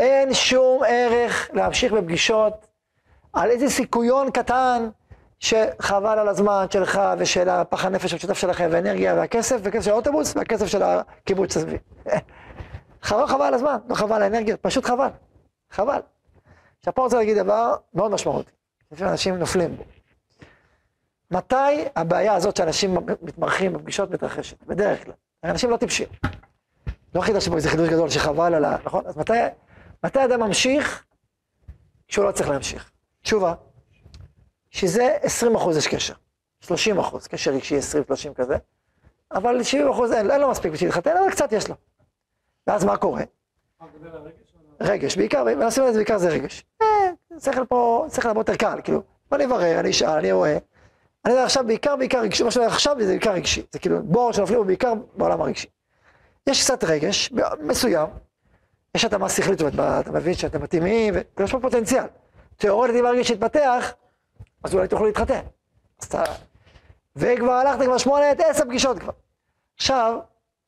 [0.00, 2.66] אין שום ערך להמשיך בפגישות
[3.32, 4.88] על איזה סיכויון קטן
[5.38, 10.66] שחבל על הזמן שלך ושל הפח הנפש המשותף שלכם והאנרגיה והכסף, וכסף של האוטובוס והכסף
[10.66, 11.80] של הקיבוץ הסביב.
[13.02, 15.08] חבל חבל על הזמן, לא חבל על האנרגיה, פשוט חבל.
[15.70, 16.00] חבל.
[16.78, 18.50] עכשיו פה רוצה להגיד דבר מאוד משמעותי.
[18.92, 19.84] לפעמים אנשים נופלים בו.
[21.30, 24.64] מתי הבעיה הזאת שאנשים מתמרחים בפגישות מתרחשת?
[24.64, 25.14] בדרך כלל.
[25.44, 26.08] אנשים לא טיפשים.
[27.14, 28.76] לא חידשתי פה איזה חידוש גדול שחבל על ה...
[28.84, 29.06] נכון?
[29.06, 29.32] אז מתי,
[30.04, 31.04] מתי אדם ממשיך
[32.08, 32.90] כשהוא לא צריך להמשיך?
[33.22, 33.54] תשובה,
[34.70, 36.14] שזה 20 אחוז יש קשר.
[36.60, 37.78] 30 אחוז, קשר רגשי
[38.30, 38.56] 20-30 כזה,
[39.32, 41.74] אבל 70 אחוז אין, אין לו מספיק בשביל להתחתן, אבל קצת יש לו.
[42.66, 43.22] ואז מה קורה?
[44.80, 46.64] רגש, בעיקר, מנסים לזה בעיקר זה רגש.
[46.82, 46.86] אה,
[47.40, 50.58] שכל פה, שכל הרבה יותר קל, כאילו, בוא נברר, אני אשאל, אני רואה.
[51.24, 54.02] אני יודע עכשיו בעיקר, בעיקר רגשי, מה שאני אומר עכשיו זה בעיקר רגשי, זה כאילו
[54.02, 55.68] בור שנופלים הוא בעיקר בעולם הרגשי.
[56.46, 58.08] יש קצת רגש, מסוים,
[58.94, 62.04] יש התאמה שכלית, זאת אומרת, אתה מבין שאתם מתאימים, ויש פה פוטנציאל.
[62.56, 63.94] תיאורטית אם הרגש יתפתח,
[64.64, 65.40] אז אולי תוכלו להתחתן.
[66.00, 66.24] אז אתה...
[67.16, 69.12] וכבר הלכת כבר שמונה, עשר פגישות כבר.
[69.76, 70.18] עכשיו,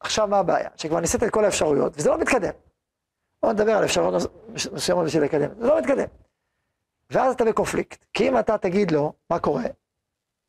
[0.00, 0.68] עכשיו מה הבעיה?
[0.76, 2.52] שכבר ניסית את כל האפשרויות, וזה לא מתקדם.
[3.42, 4.22] בוא נדבר על אפשרויות
[4.72, 6.06] מסוימות בשביל לקדם, זה לא מתקדם.
[7.10, 9.64] ואז אתה בקונפליקט, כי אם אתה תגיד לו, מה קורה?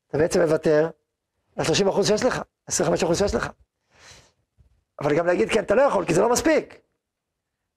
[0.08, 0.90] אתה בעצם מוותר
[1.58, 3.50] על 30% שיש לך, 25% שיש לך.
[5.02, 6.80] אבל גם להגיד, כן, אתה לא יכול, כי זה לא מספיק.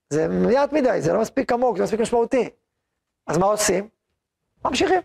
[0.09, 2.49] זה מעט מדי, זה לא מספיק עמוק, זה מספיק משמעותי.
[3.27, 3.89] אז מה עושים?
[4.65, 5.01] ממשיכים.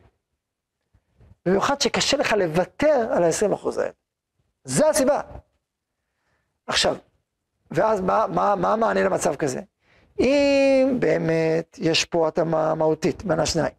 [1.47, 3.91] במיוחד שקשה לך לוותר על ה-20% האלה.
[4.65, 5.21] זה הסיבה.
[6.67, 6.97] עכשיו,
[7.71, 9.61] ואז מה, מה, מה המענה למצב כזה?
[10.21, 13.75] אם באמת יש פה התאמה מהותית בין השניים,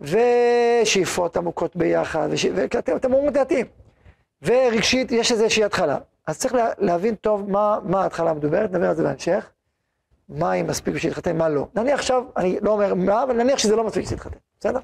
[0.00, 2.28] ושאיפות עמוקות ביחד,
[2.86, 3.66] ואתם אומרים דעתיים,
[4.44, 8.94] ורגשית יש איזושהי התחלה, אז צריך לה, להבין טוב מה, מה ההתחלה המדוברת, נדבר על
[8.94, 9.50] זה בהמשך,
[10.28, 11.66] מה אם מספיק בשביל להתחתן, מה לא.
[11.74, 14.78] נניח עכשיו, אני לא אומר מה, אבל נניח שזה לא מספיק בשביל להתחתן, בסדר?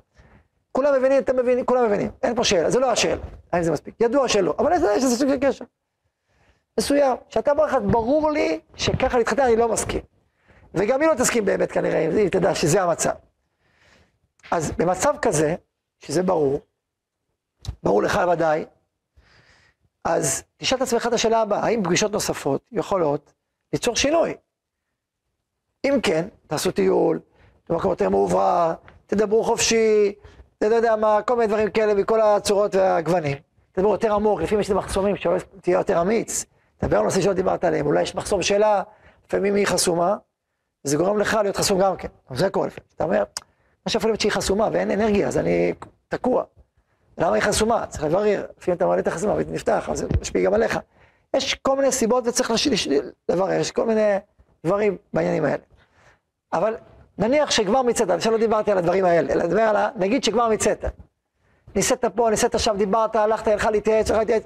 [0.73, 3.95] כולם מבינים, אתם מבינים, כולם מבינים, אין פה שאלה, זה לא השאלה, האם זה מספיק,
[4.01, 5.65] ידוע שלא, אבל יש איזה סוג של קשר.
[6.79, 10.01] מסוים, שאתה אומר לך, ברור לי שככה להתחתן אני לא מסכים.
[10.75, 13.11] וגם היא לא תסכים באמת כנראה, אם תדע שזה המצב.
[14.51, 15.55] אז במצב כזה,
[15.99, 16.61] שזה ברור,
[17.83, 18.65] ברור לך ודאי,
[20.05, 23.33] אז תשאל את עצמך את השאלה הבאה, האם פגישות נוספות יכולות
[23.73, 24.35] ליצור שינוי?
[25.85, 27.21] אם כן, תעשו טיול,
[27.69, 28.75] במקום יותר מאוברר,
[29.07, 30.13] תדברו חופשי,
[30.59, 33.39] אתה לא יודע מה, כל מיני דברים כאלה מכל הצורות והגוונים.
[33.73, 36.45] תדברו יותר עמוק, לפעמים יש מחסומים, שתהיה יותר אמיץ.
[36.77, 38.83] תדבר על נושא שלא דיברת עליהם, אולי יש מחסום שאלה,
[39.27, 40.17] לפעמים היא חסומה,
[40.85, 42.09] וזה גורם לך להיות חסום גם כן.
[42.35, 42.81] זה לפעמים.
[42.97, 43.25] אתה אומר,
[43.87, 45.73] מה להיות שהיא חסומה ואין אנרגיה, אז אני
[46.09, 46.45] תקוע.
[47.21, 47.87] למה היא חסומה?
[47.87, 50.79] צריך לברר, לפעמים אתה מעלה את החסומה והיא נפתח, אז זה משפיע גם עליך.
[51.37, 52.53] יש כל מיני סיבות וצריך
[53.29, 54.17] לברר, יש כל מיני
[54.67, 55.63] דברים בעניינים האלה.
[56.53, 56.77] אבל
[57.19, 59.89] נניח שכבר מיצאת, עכשיו לא דיברתי על הדברים האלה, אלא דבר על ה...
[59.97, 60.85] נגיד שכבר מיצאת.
[61.75, 64.43] ניסית פה, ניסית שם, דיברת, הלכת, הלכה להתייעץ, הלכה להתייעץ.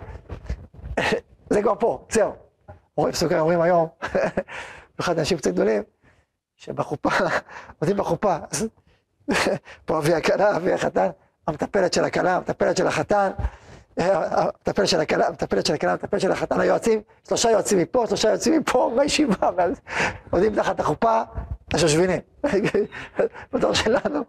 [1.51, 2.33] זה כבר פה, זהו.
[2.97, 3.89] רואים פסוקים, אומרים היום,
[4.99, 5.83] במיוחד אנשים קצת גדולים,
[6.57, 7.11] שבחופה,
[7.81, 8.37] עובדים בחופה,
[9.85, 11.09] פה אבי הכלה, אבי החתן,
[11.47, 13.31] המטפלת של הכלה, המטפלת של החתן,
[13.97, 18.61] המטפלת של הכלה, המטפלת של הכלה, המטפלת של החתן, היועצים, שלושה יועצים מפה, שלושה יועצים
[18.61, 19.51] מפה, בישיבה,
[20.31, 21.23] עובדים תחת החופה,
[21.75, 22.21] השושבינים,
[23.53, 24.25] בדור שלנו.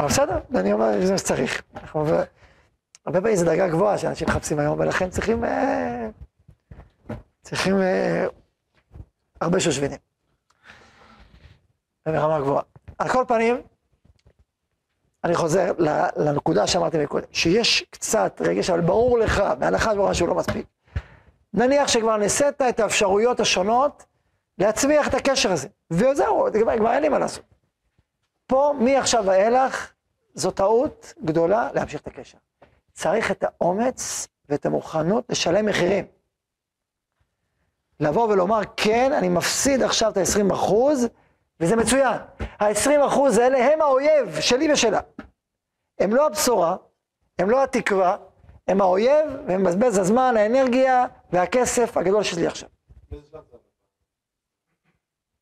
[0.00, 1.62] אבל בסדר, אני אומר, זה מה שצריך.
[1.94, 6.08] הרבה פעמים זו דרגה גבוהה שאנשים מחפשים היום, ולכן צריכים, אה,
[7.42, 8.26] צריכים אה,
[9.40, 9.98] הרבה שושבינים.
[12.06, 12.62] ברמה גבוהה.
[12.98, 13.60] על כל פנים,
[15.24, 15.72] אני חוזר
[16.16, 20.66] לנקודה שאמרתי מקודם, שיש קצת רגש, אבל ברור לך, בהנחה ברורה שהוא לא מספיק.
[21.54, 24.04] נניח שכבר ניסית את האפשרויות השונות
[24.58, 27.44] להצמיח את הקשר הזה, וזהו, כבר, כבר אין לי מה לעשות.
[28.46, 29.92] פה, מעכשיו ואילך,
[30.34, 32.38] זו טעות גדולה להמשיך את הקשר.
[32.92, 36.04] צריך את האומץ ואת המוכנות לשלם מחירים.
[38.00, 41.08] לבוא ולומר, כן, אני מפסיד עכשיו את ה-20 אחוז,
[41.60, 42.18] וזה מצוין.
[42.40, 45.00] ה-20 אחוז האלה הם האויב שלי ושלה.
[45.98, 46.76] הם לא הבשורה,
[47.38, 48.16] הם לא התקווה,
[48.68, 52.68] הם האויב, והם מבזבז הזמן, האנרגיה והכסף הגדול שלי עכשיו.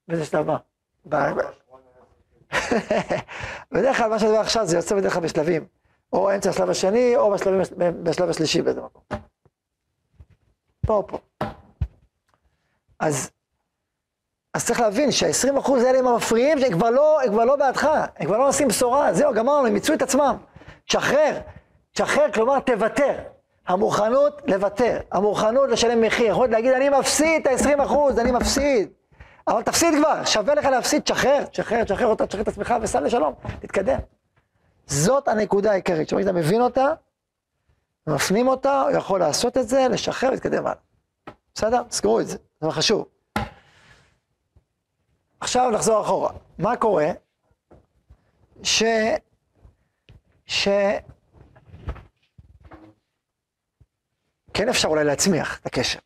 [0.09, 0.57] באיזה שלב מה?
[3.73, 5.67] בדרך כלל מה שאני אומר עכשיו זה יוצא בדרך כלל בשלבים.
[6.13, 7.61] או אמצע השלב השני, או בשלבים,
[8.03, 9.03] בשלב השלישי באיזה מקום.
[10.87, 11.19] פה או פה.
[13.01, 13.31] אז
[14.57, 17.85] אז צריך להבין שה-20% האלה הם המפריעים, שהם כבר לא, הם כבר לא בעדך,
[18.17, 20.37] הם כבר לא עושים בשורה, זהו, גמרנו, הם מיצו את עצמם.
[20.89, 21.41] תשחרר,
[21.93, 23.15] תשחרר, כלומר תוותר.
[23.69, 28.89] המוכנות לוותר, המוכנות לשלם מחיר, יכולת להגיד אני מפסיד את ה-20%, אני מפסיד.
[29.49, 33.35] אבל תפסיד כבר, שווה לך להפסיד, תשחרר, תשחרר, תשחרר אותה, תשחרר את עצמך וסע לשלום,
[33.61, 33.99] תתקדם.
[34.87, 36.87] זאת הנקודה העיקרית, שאתה מבין אותה,
[38.07, 40.81] מפנים אותה, הוא יכול לעשות את זה, לשחרר ולהתקדם הלאה.
[41.55, 41.83] בסדר?
[41.83, 43.16] תזכרו את זה, זה חשוב.
[45.41, 46.33] עכשיו נחזור אחורה.
[46.59, 47.07] מה קורה?
[48.63, 48.83] ש...
[54.55, 55.99] כן אפשר אולי להצמיח את הקשר.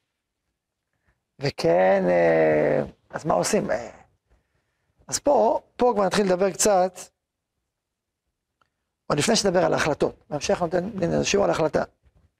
[1.38, 3.70] וכן, אה, אז מה עושים?
[3.70, 3.90] אה,
[5.08, 6.98] אז פה, פה כבר נתחיל לדבר קצת,
[9.06, 10.14] עוד לפני שנדבר על ההחלטות.
[10.30, 11.84] בהמשך נותן שיעור על החלטה.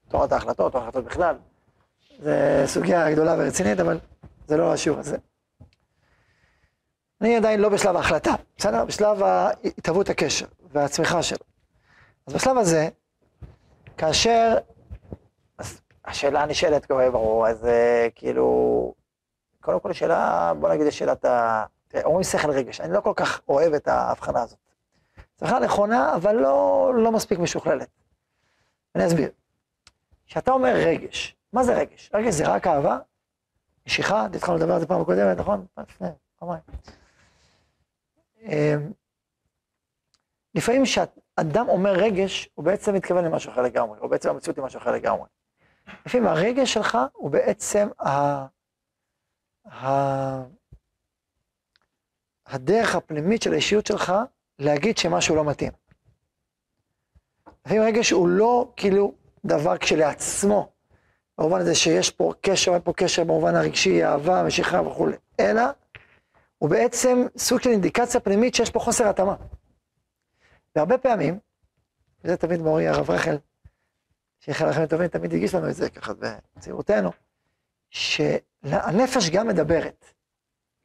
[0.09, 1.37] תורת ההחלטות, או החלטות בכלל.
[2.23, 2.31] זו
[2.67, 3.99] סוגיה גדולה ורצינית, אבל
[4.47, 5.17] זה לא השיעור הזה.
[7.21, 8.85] אני עדיין לא בשלב ההחלטה, בסדר?
[8.85, 11.45] בשלב התהוות הקשר והצמיחה שלו.
[12.27, 12.89] אז בשלב הזה,
[13.97, 14.57] כאשר,
[15.59, 18.95] אז השאלה נשאלת, כבר ברור, אז אה, כאילו,
[19.61, 21.65] קודם כל שאלה, בוא נגיד, שאלת ה...
[22.05, 24.59] אומרים שכל רגש, אני לא כל כך אוהב את ההבחנה הזאת.
[25.39, 27.89] זו הבחנה נכונה, אבל לא, לא מספיק משוכללת.
[28.95, 29.31] אני אסביר.
[30.27, 32.11] כשאתה אומר רגש, מה זה רגש?
[32.15, 32.99] רגש זה רק אהבה?
[33.87, 34.27] משיכה?
[34.35, 35.67] התחלנו לדבר על זה פעם הקודמת, נכון?
[35.79, 36.61] לפני, פעמיים.
[38.43, 38.93] אמ,
[40.55, 44.79] לפעמים כשאדם אומר רגש, הוא בעצם מתכוון למשהו אחר לגמרי, או בעצם המציאות היא משהו
[44.81, 45.27] אחר לגמרי.
[46.07, 48.47] לפעמים הרגש שלך הוא בעצם ה...
[49.71, 49.91] ה...
[52.47, 54.13] הדרך הפנימית של האישיות שלך
[54.59, 55.73] להגיד שמשהו לא מתאים.
[57.67, 60.73] לפעמים רגש הוא לא כאילו דבר כשלעצמו,
[61.39, 65.63] במובן הזה שיש פה קשר, אין פה קשר במובן הרגשי, אהבה, משיכה וכולי, אלא
[66.61, 69.35] הוא בעצם סוג של אינדיקציה פנימית שיש פה חוסר התאמה.
[70.77, 71.39] והרבה פעמים,
[72.25, 73.39] וזה תמיד מורי הרב רחל,
[74.41, 76.13] שיחל לכם טובים, תמיד הגיש לנו את זה ככה
[76.57, 77.11] בצעירותנו,
[77.91, 80.05] שהנפש גם מדברת.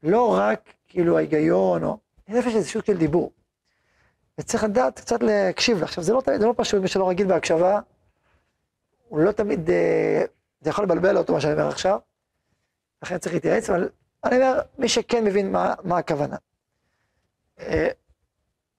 [0.04, 1.98] לא רק כאילו ההיגיון, או...
[2.28, 3.32] נפש זה סוג של דיבור.
[4.38, 5.84] וצריך לדעת קצת להקשיב לה.
[5.84, 7.80] עכשיו, זה לא, זה לא פשוט, מי שלא רגיל בהקשבה,
[9.08, 10.24] הוא לא תמיד, אה,
[10.62, 12.00] זה יכול לבלבל אותו, מה שאני אומר עכשיו,
[13.04, 13.90] לכן צריך להתייעץ, אבל
[14.26, 16.38] אני אומר, מי שכן מבין מה, מה הכוונה.
[17.60, 17.88] אה,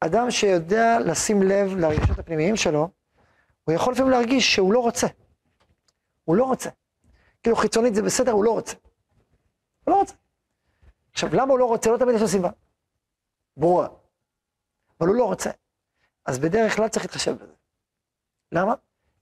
[0.00, 2.88] אדם שיודע לשים לב לרגשות הפנימיים שלו,
[3.64, 5.06] הוא יכול לפעמים להרגיש שהוא לא רוצה.
[6.24, 6.70] הוא לא רוצה.
[7.42, 8.76] כאילו חיצונית זה בסדר, הוא לא רוצה.
[9.84, 10.14] הוא לא רוצה.
[11.12, 11.90] עכשיו, למה הוא לא רוצה?
[11.90, 12.50] לא תמיד יש לו סיבה.
[13.56, 13.88] ברורה.
[15.00, 15.50] אבל הוא לא רוצה.
[16.26, 17.52] אז בדרך כלל צריך להתחשב בזה.
[18.52, 18.74] למה?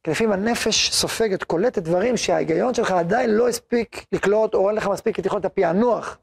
[0.05, 4.87] כי לפעמים הנפש סופגת, קולטת דברים שההיגיון שלך עדיין לא הספיק לקלוט, או אין לך
[4.87, 6.19] מספיק את יכולת הפענוח,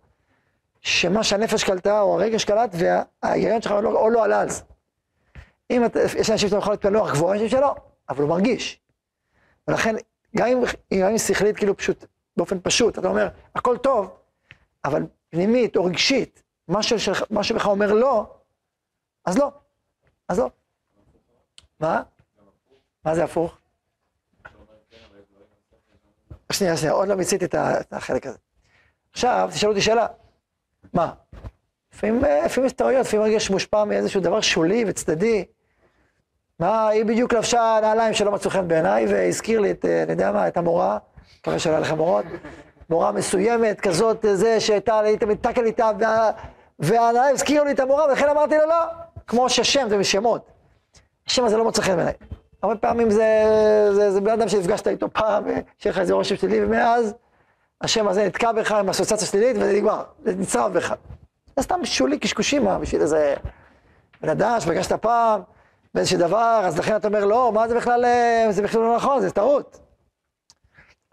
[0.82, 2.76] שמה שהנפש קלטה, או הרגש קלט,
[3.24, 4.64] וההיגיון שלך לא, או לא עלה על זה.
[5.72, 7.76] אם את, יש אנשים שאתה יכולת פענוח גבוהה, יש אנשים שלא,
[8.10, 8.80] אבל הוא מרגיש.
[9.68, 9.96] ולכן,
[10.38, 10.64] גם אם,
[11.02, 12.06] גם אם שכלית, כאילו פשוט,
[12.38, 14.18] באופן פשוט, אתה אומר, הכל טוב,
[14.86, 18.26] אבל פנימית או רגשית, משהו בך אומר לא,
[19.26, 19.52] אז לא,
[20.30, 20.50] אז לא.
[21.80, 22.04] מה?
[23.06, 23.61] מה זה הפוך?
[26.52, 27.56] שנייה, שנייה, עוד לא מיציתי את
[27.92, 28.38] החלק הזה.
[29.12, 30.08] עכשיו, תשאלו אותי שאלה.
[30.94, 31.12] מה?
[31.94, 35.46] לפעמים, לפעמים יש טעויות, לפעמים רגש מושפע מאיזשהו דבר שולי וצדדי.
[36.60, 40.48] מה, היא בדיוק לבשה נעליים שלא מצאו חן בעיניי, והזכיר לי את, אני יודע מה,
[40.48, 40.98] את המורה,
[41.40, 42.26] מקווה שלא היה לכם מורות,
[42.90, 46.32] מורה מסוימת, כזאת, זה שהייתה, הייתם מתקל איתה, וה,
[46.80, 48.86] והנעליים הזכירו לי את המורה, ולכן אמרתי לו לא,
[49.28, 50.52] כמו ששם, זה בשמות.
[51.28, 52.14] השם הזה לא מוצא חן בעיניי.
[52.64, 53.46] הרבה פעמים זה,
[53.94, 55.44] זה, זה בן אדם שנפגשת איתו פעם,
[55.78, 57.14] שיהיה לך איזה רושם שלילי, ומאז
[57.82, 60.94] השם הזה נתקע בך עם אסוציאציה שלילית, וזה נגמר, זה נצרב בך.
[61.58, 63.36] זה סתם שולי קשקושים, מה, בשביל איזה
[64.22, 65.42] בן אדם שפגשת פעם,
[65.94, 69.22] באיזשהו דבר, אז לכן אתה אומר, לא, מה זה בכלל, אה, זה בכלל לא נכון,
[69.22, 69.80] זה טעות.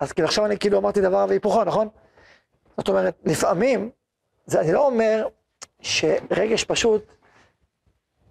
[0.00, 1.88] אז כאילו עכשיו אני כאילו אמרתי דבר והיפוכו, נכון?
[2.76, 3.90] זאת אומרת, לפעמים,
[4.46, 5.28] זה, אני לא אומר
[5.80, 7.06] שרגש פשוט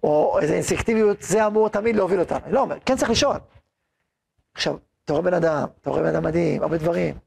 [0.02, 2.38] או איזו אינסטינקטיביות, זה אמור תמיד להוביל אותנו.
[2.44, 3.36] אני לא אומר, כן צריך לשאול.
[4.54, 7.18] עכשיו, אתה רואה בן אדם, אתה רואה בן אדם מדהים, הרבה דברים.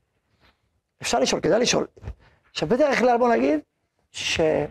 [1.02, 1.88] אפשר לשאול, כדאי לשאול.
[2.52, 3.60] עכשיו, בדרך כלל בוא נגיד,
[4.12, 4.68] שהשאלות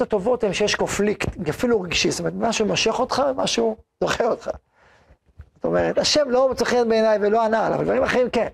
[0.00, 4.50] הטובות הן שיש קופליקט, אפילו רגשי, זאת אומרת, משהו מושך אותך ומשהו דוחה אותך.
[5.54, 8.48] זאת אומרת, השם לא מוצא חן בעיניי ולא ענה אבל דברים אחרים כן.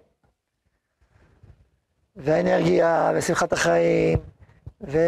[2.16, 4.18] והאנרגיה, ושמחת החיים,
[4.80, 4.98] ו...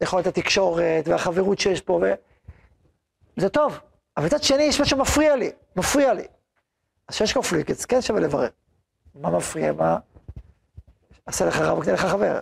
[0.00, 2.04] יכולת התקשורת והחברות שיש פה, ו...
[3.36, 3.78] זה טוב.
[4.16, 6.26] אבל מצד שני יש משהו מפריע לי, מפריע לי.
[7.08, 8.48] אז כשיש קונפליקט, כן שווה לברר.
[9.14, 9.98] מה מפריע, מה...
[11.26, 12.40] עשה לך רב וקנה לך חבר.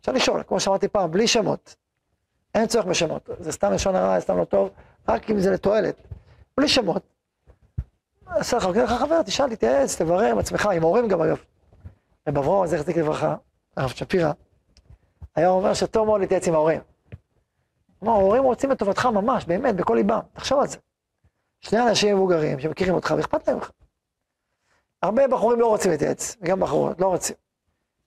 [0.00, 1.76] אפשר לשאול, כמו שאמרתי פעם, בלי שמות.
[2.54, 4.70] אין צורך בשמות, זה סתם לשון הרע, זה סתם לא טוב,
[5.08, 5.96] רק אם זה לתועלת.
[6.56, 7.02] בלי שמות.
[8.26, 11.38] עשה לך, וקנה לך חבר, תשאל, תתייעץ, תברר עם עצמך, עם הורים גם אגב.
[12.28, 13.34] רב אברהם, זכר צדיק לברכה,
[13.76, 14.32] הרב שפירא.
[15.36, 16.80] היה אומר שטוב מאוד להתייעץ עם ההורים.
[18.00, 20.76] כלומר, ההורים רוצים את טובתך ממש, באמת, בכל ליבם, תחשוב על זה.
[21.60, 23.70] שני אנשים מבוגרים שמכירים אותך ואכפת להם ממך.
[25.02, 27.36] הרבה בחורים לא רוצים להתייעץ, וגם בחורות, לא רוצים.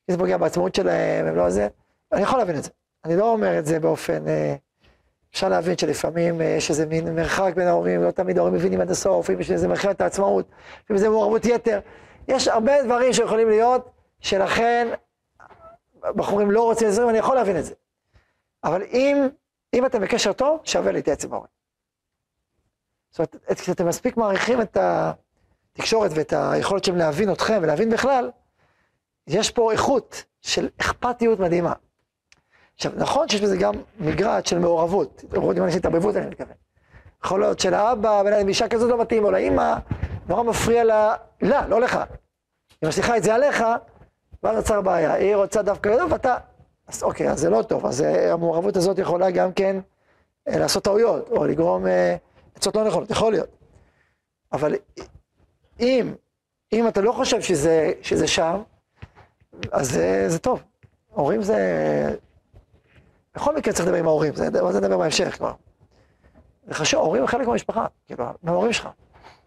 [0.06, 1.68] כי זה פוגע בעצמאות שלהם, הם לא זה.
[2.12, 2.70] אני יכול להבין את זה.
[3.06, 4.56] אני לא אומר את זה באופן אה,
[5.32, 8.92] אפשר להבין שלפעמים אה, יש איזה מין מרחק בין ההורים, לא תמיד ההורים מבינים עד
[8.92, 10.50] הסוף, לפעמים יש איזה מלחמת העצמאות,
[10.84, 11.80] לפעמים זה מעורבות יתר.
[12.28, 14.88] יש הרבה דברים שיכולים להיות, שלכן
[16.15, 17.74] בחורים לא רוצים לזרים, אני יכול להבין את זה.
[18.63, 19.28] אבל אם,
[19.74, 21.50] אם אתם בקשר טוב, שווה להתייעץ עם ההורים.
[23.12, 28.32] זאת אומרת, כשאתם מספיק מעריכים את התקשורת ואת היכולת שלהם להבין אתכם ולהבין בכלל,
[29.28, 31.74] יש פה איכות של אכפתיות מדהימה.
[32.76, 36.56] עכשיו, נכון שיש בזה גם מגרעת של מעורבות, מעורבות עם אנשים, התערבבות אני מתכוון.
[37.26, 39.76] יכול להיות שלאבא, בין אישה כזאת לא מתאים, או לאמא,
[40.28, 42.00] נורא מפריע לה, לה, לא לך.
[42.82, 43.63] היא משליכה את זה עליך,
[44.48, 45.14] ואז נוצר בעיה.
[45.14, 46.38] היא רוצה דווקא לדעת, ואתה...
[46.88, 47.86] אז אוקיי, אז זה לא טוב.
[47.86, 49.80] אז אה, המעורבות הזאת יכולה גם כן
[50.48, 52.16] אה, לעשות טעויות, או לגרום אה,
[52.56, 53.50] עצות לא נכונות, יכול להיות.
[54.54, 54.76] אבל
[55.80, 56.14] אם,
[56.74, 58.62] אם אתה לא חושב שזה, שזה שם,
[59.72, 60.64] אז זה, זה טוב.
[61.10, 62.16] הורים זה...
[63.36, 65.54] בכל מקרה צריך לדבר עם ההורים, זה, זה נדבר בהמשך כבר.
[66.68, 68.90] זה חשוב, ההורים הם חלק מהמשפחה, כאילו, מההורים שלך.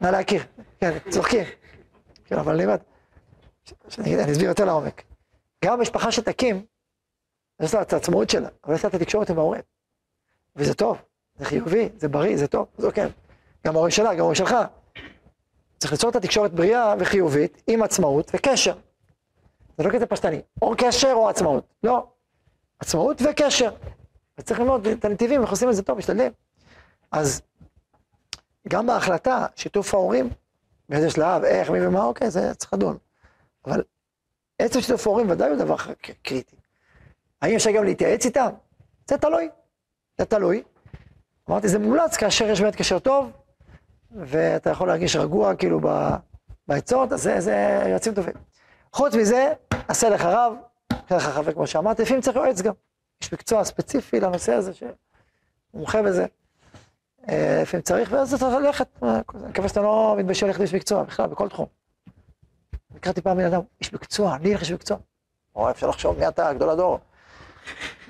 [0.01, 0.43] נא להכיר,
[0.81, 1.45] כן, צוחקים.
[2.25, 2.77] כן, אבל אני אומר,
[3.99, 5.03] אני אסביר יותר לעומק.
[5.65, 6.65] גם המשפחה שתקים,
[7.61, 9.63] יש לה את העצמאות שלה, אבל יש לה את התקשורת עם ההורים.
[10.57, 10.99] וזה טוב,
[11.35, 13.09] זה חיובי, זה בריא, זה טוב, זה כן.
[13.67, 14.55] גם ההורים שלה, גם ההורים שלך.
[15.79, 18.77] צריך ליצור את התקשורת בריאה וחיובית עם עצמאות וקשר.
[19.79, 22.07] זה לא כזה פשטני, או קשר או עצמאות, לא.
[22.79, 23.71] עצמאות וקשר.
[24.39, 26.33] וצריך ללמוד את הנתיבים, איך עושים את זה טוב, משתדלים.
[27.13, 27.43] אז
[28.69, 30.31] גם בהחלטה, שיתוף ההורים,
[30.89, 32.99] באיזה שלב, איך, מי ומה, אוקיי, זה צריך לדון.
[33.67, 33.83] אבל
[34.59, 35.77] עצם שיתוף ההורים ודאי הוא דבר
[36.23, 36.57] קריטי.
[37.43, 38.49] האם אפשר גם להתייעץ איתם?
[39.09, 39.49] זה תלוי.
[40.19, 40.63] זה תלוי.
[41.51, 43.31] אמרתי, זה מומלץ כאשר יש באמת קשר טוב,
[44.11, 45.81] ואתה יכול להרגיש רגוע כאילו
[46.69, 48.35] בעצות, אז זה, זה יועצים טובים.
[48.93, 49.53] חוץ מזה,
[49.89, 50.53] עשה לך רב,
[50.91, 52.73] עשה לך חבר כמו שאמרתי, לפעמים צריך יועץ גם.
[53.23, 54.73] יש מקצוע ספציפי לנושא הזה,
[55.75, 56.27] שמומחה בזה.
[57.29, 61.03] אה, לפעמים צריך, ואז אתה צריך ללכת, אני מקווה שאתה לא מתבייש ללכת לאיש מקצוע,
[61.03, 61.67] בכלל, בכל תחום.
[62.97, 64.97] הכרתי פעם בן אדם, איש מקצוע, אני אלך איש מקצוע.
[65.55, 66.99] או אפשר לחשוב מי אתה, גדול הדור.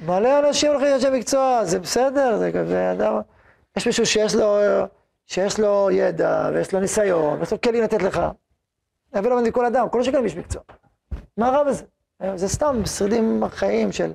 [0.06, 3.20] מלא אנשים הולכים לאנשי מקצוע, זה בסדר, זה כזה אדם...
[3.76, 4.58] יש מישהו שיש לו,
[5.26, 8.20] שיש לו ידע, ויש לו ניסיון, ויש לו כלים לתת לך.
[9.14, 10.62] אבל לא מכל אדם, כל שכן איש מקצוע.
[11.36, 11.84] מה רע בזה?
[12.34, 14.12] זה סתם שרידים חיים של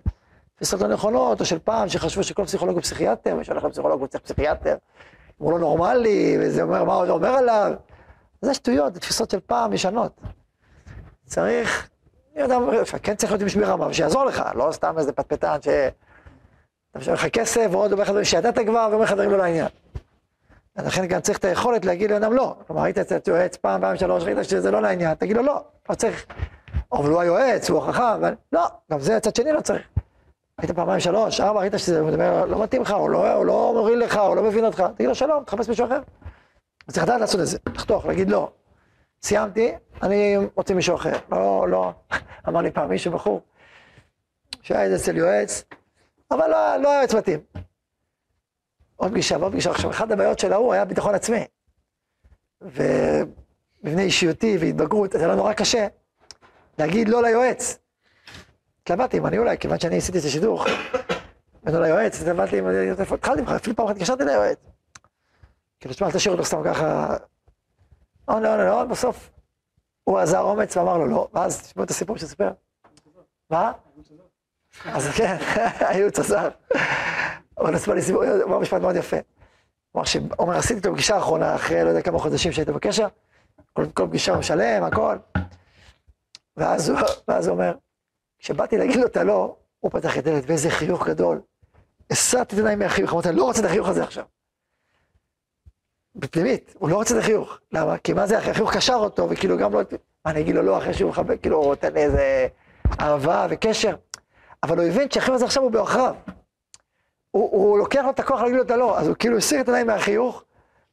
[0.55, 4.23] תפיסות לא נכונות, או של פעם, שחשבו שכל פסיכולוג הוא פסיכיאטר, ושהולך לפסיכולוג הוא צריך
[4.23, 4.75] פסיכיאטר,
[5.37, 7.73] הוא לא נורמלי, וזה אומר מה הוא אומר עליו.
[8.41, 10.21] זה שטויות, זה תפיסות של פעם ישנות.
[11.25, 11.89] צריך,
[12.35, 12.57] יודע,
[13.03, 15.67] כן צריך להיות עם שמירה רמה, ושיעזור לך, לא סתם איזה פטפטן ש...
[15.67, 19.67] אתה משלם לך כסף, ועוד אומר לך דברים שידעת כבר, ואומר לך דברים לא לעניין.
[20.77, 22.55] לכן גם צריך את היכולת להגיד לאדם לא.
[22.67, 25.95] כלומר, היית אצל יועץ פעם, פעם שלוש, ראית שזה לא לעניין, תגיד לו לא, לא
[25.95, 26.25] צריך.
[26.93, 29.87] אבל הוא היועץ, הוא החכם, אבל לא, גם זה הצד שני לא צריך.
[30.57, 33.97] היית פעמיים שלוש, ארבע, ראית שזה מדבר, לא מתאים לך, הוא לא, הוא לא מוריד
[33.97, 35.99] לך, הוא לא מבין אותך, תגיד לו שלום, תחפש מישהו אחר.
[36.91, 38.51] צריך לדעת לעשות את זה, לחתוך, להגיד לא.
[39.25, 39.71] סיימתי,
[40.03, 41.13] אני רוצה מישהו אחר.
[41.31, 41.93] לא, לא,
[42.47, 43.41] אמר לי פעם מישהו בחור,
[44.61, 45.63] שהיה אצל יועץ,
[46.31, 47.39] אבל לא, לא היה יועץ מתאים.
[48.95, 49.71] עוד פגישה ועוד פגישה.
[49.71, 51.45] עכשיו, אחת הבעיות של ההוא היה ביטחון עצמי.
[52.61, 55.87] ומבנה אישיותי והתבגרות, זה היה נורא קשה
[56.79, 57.77] להגיד לא ליועץ.
[58.81, 60.65] התלבטתי אם אני אולי, כיוון שאני עשיתי את השידוך,
[61.63, 62.65] ולא ליועץ, התלבטתי אם.
[63.13, 64.57] התחלתי, אפילו פעם אחת התקשרתי ליועץ.
[65.79, 67.17] כאילו, תשמע, אל תשאיר אותו סתם ככה
[68.27, 69.29] לא, לא, לא, בסוף
[70.03, 72.51] הוא עזר אומץ ואמר לו לא, ואז תשמעו את הסיפור שסיפר.
[73.49, 73.71] מה?
[74.85, 75.37] אז כן,
[75.79, 76.49] הייעוץ עזר.
[77.57, 79.17] אבל סיפר לי סיפור, הוא אמר משפט מאוד יפה.
[79.17, 83.07] הוא אמר שעומר, עשיתי איתו פגישה אחרונה, אחרי לא יודע כמה חודשים שהיית בקשר,
[83.73, 85.17] כל, פגישה הוא משלם, הכל.
[86.57, 87.75] ואז הוא, הוא אומר,
[88.39, 91.41] כשבאתי להגיד לו את הלא, הוא פתח את הדלת באיזה חיוך גדול.
[92.11, 94.25] הסרתי את עיניים מהחיוך, אמרתי, אני לא רוצה את החיוך הזה עכשיו.
[96.15, 97.59] בפנימית, הוא לא רוצה את החיוך.
[97.71, 97.97] למה?
[97.97, 99.81] כי מה זה, החיוך קשר אותו, וכאילו גם לא...
[100.25, 102.47] מה, אני אגיד לו לא אחרי שהוא מחבק, כאילו, הוא נותן איזה
[103.01, 103.95] אהבה וקשר.
[104.63, 106.15] אבל הוא הבין שהחיוך הזה עכשיו הוא בעוכריו.
[107.31, 109.67] הוא, הוא לוקח לו את הכוח להגיד לו את הלא, אז הוא כאילו הסיר את
[109.67, 110.43] העיניים מהחיוך,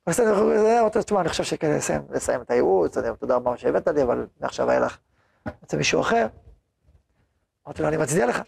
[0.06, 3.88] בסדר, הוא אומר, תשמע, אני חושב שכדי לסיים, לסיים את הייעוץ, אני תודה רבה שהבאת
[3.88, 4.98] לי, אבל מעכשיו היה לך,
[5.62, 6.26] רוצה מישהו אחר.
[7.66, 8.42] אמרתי לו, אני מצדיע לך.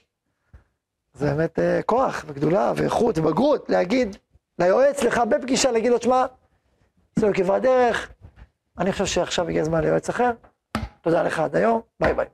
[1.14, 4.16] זה באמת uh, כוח וגדולה ואיכות ובגרות להגיד
[4.59, 6.27] ליועץ לך בפגישה, להגיד לו, תשמע,
[7.19, 8.12] עשינו כברת דרך,
[8.79, 10.31] אני חושב שעכשיו הגיע הזמן ליועץ אחר,
[11.01, 12.27] תודה לך עד היום, ביי ביי.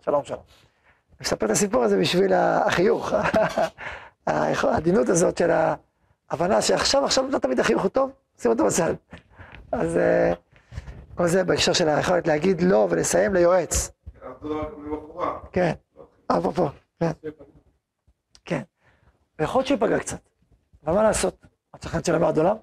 [0.00, 0.40] שלום שלום.
[1.10, 3.12] אני מספר את הסיפור הזה בשביל החיוך,
[4.26, 5.50] העדינות הזאת של
[6.30, 8.94] ההבנה שעכשיו, עכשיו לא תמיד החיוך הוא טוב, שים אותו בצד.
[9.72, 10.32] אז אה,
[11.14, 13.90] כל זה בהקשר של היכולת להגיד לא ולסיים ליועץ.
[15.52, 15.72] כן,
[16.26, 16.68] אפרופו,
[17.00, 17.10] כן.
[18.44, 18.62] כן.
[19.38, 20.18] ויכול להיות שהוא ייפגע קצת.
[20.86, 21.46] אבל מה לעשות?
[21.74, 22.56] את צריכה לציין למעט עולם?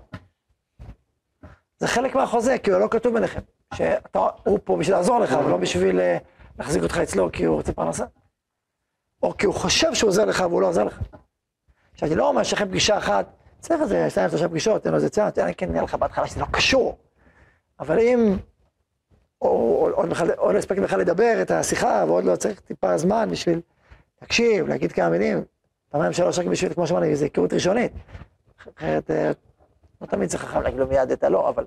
[1.82, 3.40] זה חלק מהחוזה, כי הוא לא כתוב ביניכם.
[3.74, 6.18] שאתה, הוא פה בשביל לעזור לך, אבל לא בשביל אה,
[6.60, 8.06] להחזיק אותך אצלו כי הוא רוצה פרנסה.
[9.24, 11.00] או כי הוא חושב שהוא עוזר לך והוא לא עוזר לך.
[11.94, 13.26] עכשיו, אני לא אומר שיש לכם פגישה אחת,
[13.60, 16.40] צריך איזה שתיים שלושה פגישות, תן לו איזה צעד, לי כן נראה לך בהתחלה שזה
[16.40, 16.98] לא קשור.
[17.80, 18.38] אבל אם
[19.38, 23.62] עוד לא הספק בכלל לדבר את השיחה, ועוד לא צריך טיפה זמן בשביל
[24.22, 25.44] להקשיב, להגיד כמה מילים,
[25.90, 27.92] פעמיים שלוש רק בשביל, כמו שאמרתי, איזו היכרות ראשונית.
[28.78, 29.32] אחרת, אה,
[30.02, 31.66] לא תמיד צריך חכם להגיד לו מיד את הלא, אבל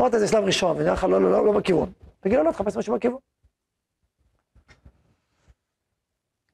[0.00, 1.92] אמרת זה שלב ראשון, ונראה לך לא, לא, לא, לא בכיוון.
[2.20, 3.20] תגיד לו לא, תחפש משהו בכיוון.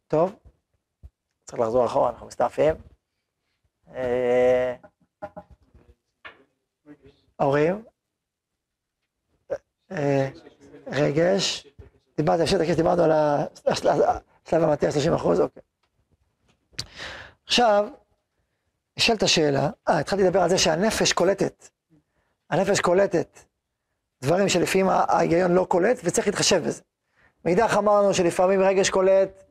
[0.09, 0.37] טוב,
[1.45, 2.75] צריך לחזור אחורה, אנחנו מסתעפים.
[3.95, 4.75] אה,
[7.39, 7.85] ההורים,
[9.93, 10.29] אה,
[10.87, 11.67] רגש,
[12.17, 13.11] דיברתי, השטח, דיברנו על
[13.67, 15.63] השלב המטה, 30 אחוז, אוקיי.
[17.47, 17.89] עכשיו,
[19.01, 21.69] נשאלת השאלה, אה, התחלתי לדבר על זה שהנפש קולטת.
[22.51, 23.39] הנפש קולטת
[24.23, 26.83] דברים שלפעמים ההיגיון לא קולט, וצריך להתחשב בזה.
[27.45, 29.43] מאידך אמרנו שלפעמים רגש קולט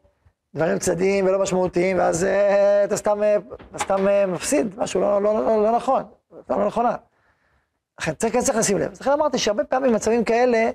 [0.56, 3.38] דברים צדדיים ולא משמעותיים, ואז אה, אתה סתם, אה,
[3.78, 6.04] סתם אה, מפסיד משהו לא, לא, לא, לא נכון,
[6.50, 6.96] לא נכונה.
[8.00, 8.92] לכן צריך, כן צריך לשים לב.
[9.02, 10.70] לכן אמרתי שהרבה פעמים במצבים כאלה,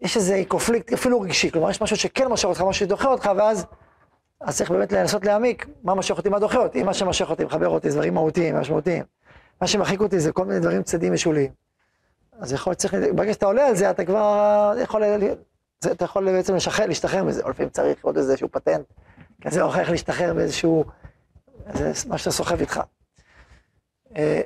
[0.00, 3.66] יש איזה קונפליקט אפילו רגשי, כלומר יש משהו שכן מושך אותך, משהו שדוחה אותך, ואז
[4.42, 7.68] אז צריך באמת לנסות להעמיק מה מושך אותי, מה דוחה אותי, מה שמושך אותי, מחבר
[7.68, 9.04] אותי, זה דברים מהותיים, משמעותיים.
[9.60, 11.50] מה שמרחיק אותי זה כל מיני דברים צדדים משוליים.
[12.38, 15.02] אז יכול להיות, צריך, ברגע שאתה עולה על זה, אתה כבר יכול,
[15.80, 18.86] זה, אתה יכול בעצם לשחרר, להשתחרר מזה, או לפעמים צריך עוד איזשהו פטנט
[19.40, 20.84] כזה או אחר, להשתחרר באיזשהו,
[21.66, 22.80] איזה, מה שאתה סוחב איתך.
[24.16, 24.40] אה,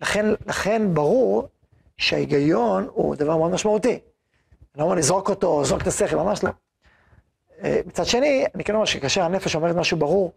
[0.00, 1.48] לכן, לכן ברור
[1.96, 3.88] שההיגיון הוא דבר מאוד משמעותי.
[3.90, 4.00] אני
[4.78, 6.50] לא אומר לזרוק אותו, לזרוק את השכל, ממש לא.
[7.64, 10.32] אה, מצד שני, אני כן אומר שכאשר הנפש אומרת משהו ברור,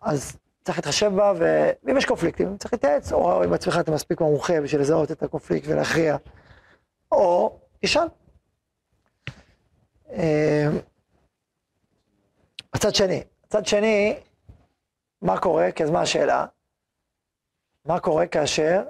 [0.00, 4.60] אז צריך להתחשב בה, ואם יש קונפליקטים, צריך להתייעץ, או אם עצמך אתה מספיק מומחה
[4.60, 6.16] בשביל לזהות את הקונפליקט ולהכריע,
[7.12, 8.08] או תשאל.
[10.12, 10.66] אה,
[12.74, 14.18] מצד שני, מצד שני,
[15.22, 15.72] מה קורה?
[15.72, 16.46] כי אז מה השאלה?
[17.84, 18.82] מה קורה כאשר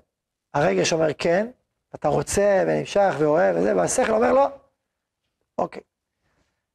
[0.55, 1.51] הרגש אומר כן,
[1.95, 4.47] אתה רוצה ונמשך ואוהב וזה, והשכל אומר לא.
[5.59, 5.83] אוקיי.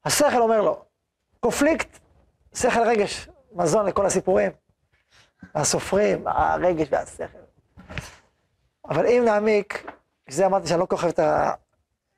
[0.05, 0.85] השכל אומר לא.
[1.39, 1.99] קונפליקט,
[2.55, 4.51] שכל רגש, מזון לכל הסיפורים.
[5.55, 7.37] הסופרים, הרגש והשכל.
[8.89, 9.91] אבל אם נעמיק,
[10.29, 11.13] זה אמרתי שאני לא כל כך אוהב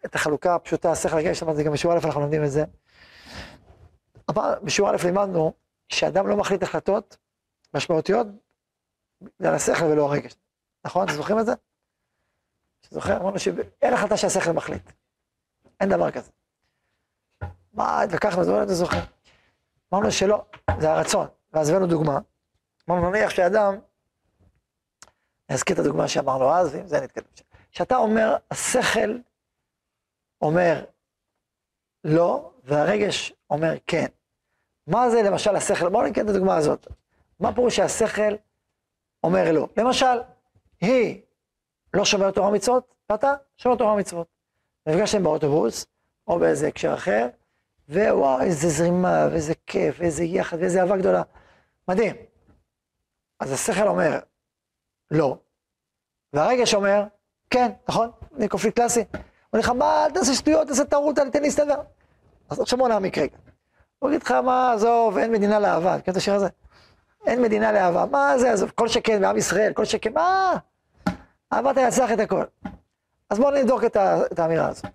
[0.05, 2.63] את, החלוקה הפשוטה, השכל רגש, אמרתי גם בשיעור א' אנחנו לומדים את זה.
[4.29, 5.53] אבל בשיעור א' לימדנו
[5.89, 7.17] שאדם לא מחליט החלטות
[7.73, 8.27] משמעותיות
[9.21, 10.35] בגלל השכל ולא הרגש.
[10.85, 11.05] נכון?
[11.05, 11.51] אתם זוכרים את זה?
[12.89, 13.17] זוכר?
[13.17, 14.91] אמרנו שאין החלטה שהשכל מחליט.
[15.79, 16.31] אין דבר כזה.
[17.77, 18.01] מה,
[18.41, 18.99] זה לא אתה זוכר.
[19.93, 20.45] אמרנו שלא,
[20.79, 21.27] זה הרצון.
[21.53, 22.19] ואז הבאנו דוגמה.
[22.89, 23.73] אמרנו, נניח שאדם,
[25.49, 27.25] אני אזכיר את הדוגמה שאמרנו אז, ועם זה נתקדם.
[27.71, 29.17] שאתה אומר, השכל
[30.41, 30.85] אומר
[32.03, 34.05] לא, והרגש אומר כן.
[34.87, 35.89] מה זה למשל השכל?
[35.89, 36.87] בואו נקרא את הדוגמה הזאת.
[37.39, 38.35] מה פירוש שהשכל
[39.23, 39.67] אומר לא?
[39.77, 40.21] למשל,
[40.81, 41.21] היא
[41.93, 44.27] לא שומרת תורה ומצוות, ואתה שומר תורה ומצוות.
[44.87, 45.85] נפגשתם באוטובוס,
[46.27, 47.27] או באיזה הקשר אחר,
[47.89, 51.21] ווואו, איזה זרימה, ואיזה כיף, ואיזה יחד, ואיזה אהבה גדולה.
[51.87, 52.15] מדהים.
[53.39, 54.19] אז השכל אומר,
[55.11, 55.37] לא.
[56.33, 57.03] והרגש אומר,
[57.49, 58.11] כן, נכון?
[58.37, 59.03] זה קונפליקט קלאסי.
[59.53, 61.81] אומר לך, מה, אל תעשה שטויות, תעשה טעות, תן לי להסתדר.
[62.49, 63.37] אז עכשיו בוא נעמיק רגע.
[63.99, 66.47] הוא יגיד לך, מה, עזוב, אין מדינה לאהבה, כן את השיר הזה?
[67.27, 70.57] אין מדינה לאהבה, מה זה, עזוב, כל שכן בעם ישראל, כל שכן, מה?
[71.53, 72.43] אהבה תנצח את הכל.
[73.29, 73.97] אז בואו נבדוק את,
[74.31, 74.85] את האמירה הזאת.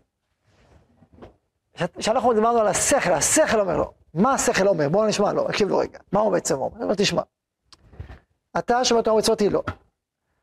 [1.99, 4.89] כשאנחנו דיברנו על השכל, השכל אומר לו, מה השכל אומר?
[4.89, 6.77] בואו נשמע לו, הקשיב לו רגע, מה הוא בעצם אומר?
[6.77, 7.23] הוא אומר, תשמע,
[8.59, 9.63] אתה שומע תורה מצוות היא לא.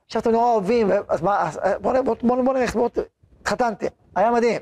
[0.05, 1.49] עכשיו אתם נורא אוהבים, אז מה,
[1.81, 2.89] בואו בוא, בוא, בוא נלך, בואו,
[3.41, 4.61] התחתנתם, היה מדהים,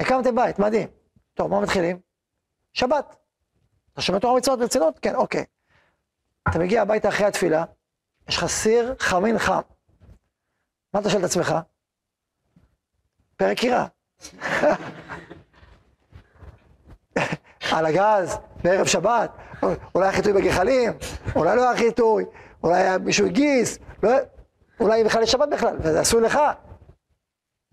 [0.00, 0.88] הקמתם בית, מדהים.
[1.34, 2.00] טוב, מה מתחילים?
[2.72, 3.16] שבת.
[3.92, 4.98] אתה שומע תורה מצוות ברצינות?
[4.98, 5.44] כן, אוקיי.
[6.48, 7.64] אתה מגיע הביתה אחרי התפילה,
[8.28, 9.60] יש לך סיר חמין חם.
[10.94, 11.54] מה אתה שואל את עצמך?
[13.36, 13.86] פרק קירה.
[17.72, 19.30] על הגז, בערב שבת,
[19.94, 20.92] אולי היה חיטוי בגחלים,
[21.36, 22.24] אולי לא היה חיטוי,
[22.62, 24.10] אולי מישהו הגיס, לא,
[24.80, 26.38] אולי בכלל יש שבת בכלל, וזה עשוי לך.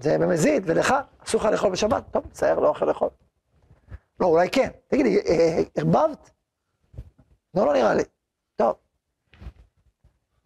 [0.02, 0.94] זה במזיד, ולך,
[1.26, 2.04] אסור לך לאכול בשבת.
[2.12, 3.10] טוב, מצער, לא אוכל לאכול.
[4.20, 4.70] לא, אולי כן.
[4.88, 5.20] תגידי,
[5.76, 6.32] ערבבת?
[7.54, 8.04] לא, לא נראה לי.
[8.56, 8.76] טוב.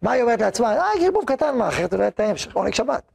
[0.02, 0.76] מה היא אומרת לעצמה?
[0.76, 3.12] אה, ערבוב קטן, מה, אחרת אולי תאם, עונג שבת.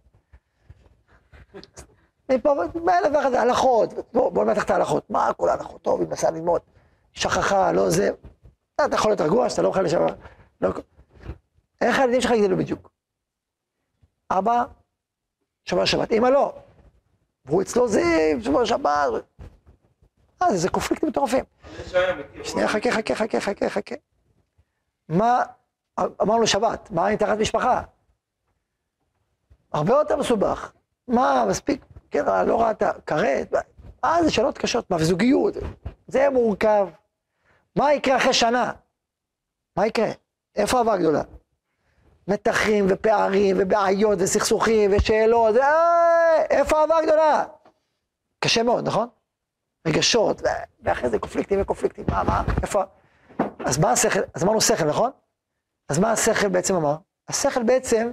[2.30, 2.56] מפה,
[2.86, 5.10] באלף ואחת הלכות, בואו נמתח את ההלכות.
[5.10, 5.82] מה כל ההלכות?
[5.82, 6.62] טוב, היא מנסה ללמוד.
[7.14, 8.10] שכחה, לא זה.
[8.76, 10.18] אתה יכול להיות רגוע שאתה לא אוכל לשבת.
[10.62, 10.70] לא...
[11.82, 12.92] איך הילדים שלך יגדלו בדיוק?
[14.32, 14.64] אבא,
[15.66, 16.54] שומר שבת, אמא לא.
[17.46, 18.90] והוא אצלו זיו, שומר שבת.
[20.42, 21.44] אה, זה, זה קונפליקטים מטורפים.
[22.44, 23.96] שנייה, חכה, חכה, חכה, חכה, חכה.
[25.10, 25.44] מה,
[26.00, 27.82] אמרנו שבת, מה עם תחת משפחה?
[29.74, 30.72] הרבה יותר מסובך.
[31.08, 33.54] מה, מספיק, כן, לא ראית, כרת,
[34.06, 35.54] אה, זה שאלות קשות, מה, וזוגיות,
[36.08, 36.88] זה מורכב.
[37.76, 38.72] מה יקרה אחרי שנה?
[39.76, 40.08] מה יקרה?
[40.56, 41.22] איפה האהבה הגדולה?
[42.28, 47.46] מתחים ופערים ובעיות וסכסוכים ושאלות, אה, איפה האהבה הגדולה?
[48.40, 49.08] קשה מאוד, נכון?
[49.88, 50.42] רגשות,
[50.84, 52.84] ואחרי זה קונפליקטים וקונפליקטים, מה, מה, איפה?
[53.66, 55.12] אז מה השכל, אז אמרנו שכל, נכון?
[55.90, 56.96] אז מה השכל בעצם אמר?
[57.28, 58.12] השכל בעצם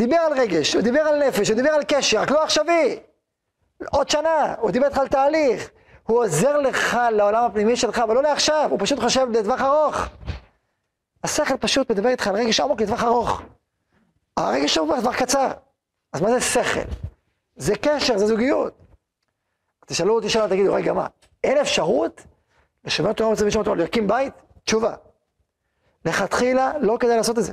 [0.00, 3.00] דיבר על רגש, הוא דיבר על נפש, הוא דיבר על קשר, רק לא עכשווי.
[3.90, 5.70] עוד שנה, הוא דיבר איתך על תהליך.
[6.02, 9.96] הוא עוזר לך לעולם הפנימי שלך, אבל לא לעכשיו, הוא פשוט חושב לטווח ארוך.
[11.24, 13.42] השכל פשוט מדבר איתך על רגש עמוק לטווח ארוך.
[14.36, 15.50] הרגש עמוק לטווח קצר.
[16.12, 16.80] אז מה זה שכל?
[17.56, 18.74] זה קשר, זה זוגיות.
[19.86, 21.06] תשאלו אותי שאלה, תגידו, רגע, מה,
[21.44, 22.22] אין אפשרות
[22.84, 24.34] לשמר תורה ומצווה לשמור תורה, להקים בית?
[24.64, 24.94] תשובה.
[26.04, 27.52] לכתחילה לא כדאי לעשות את זה.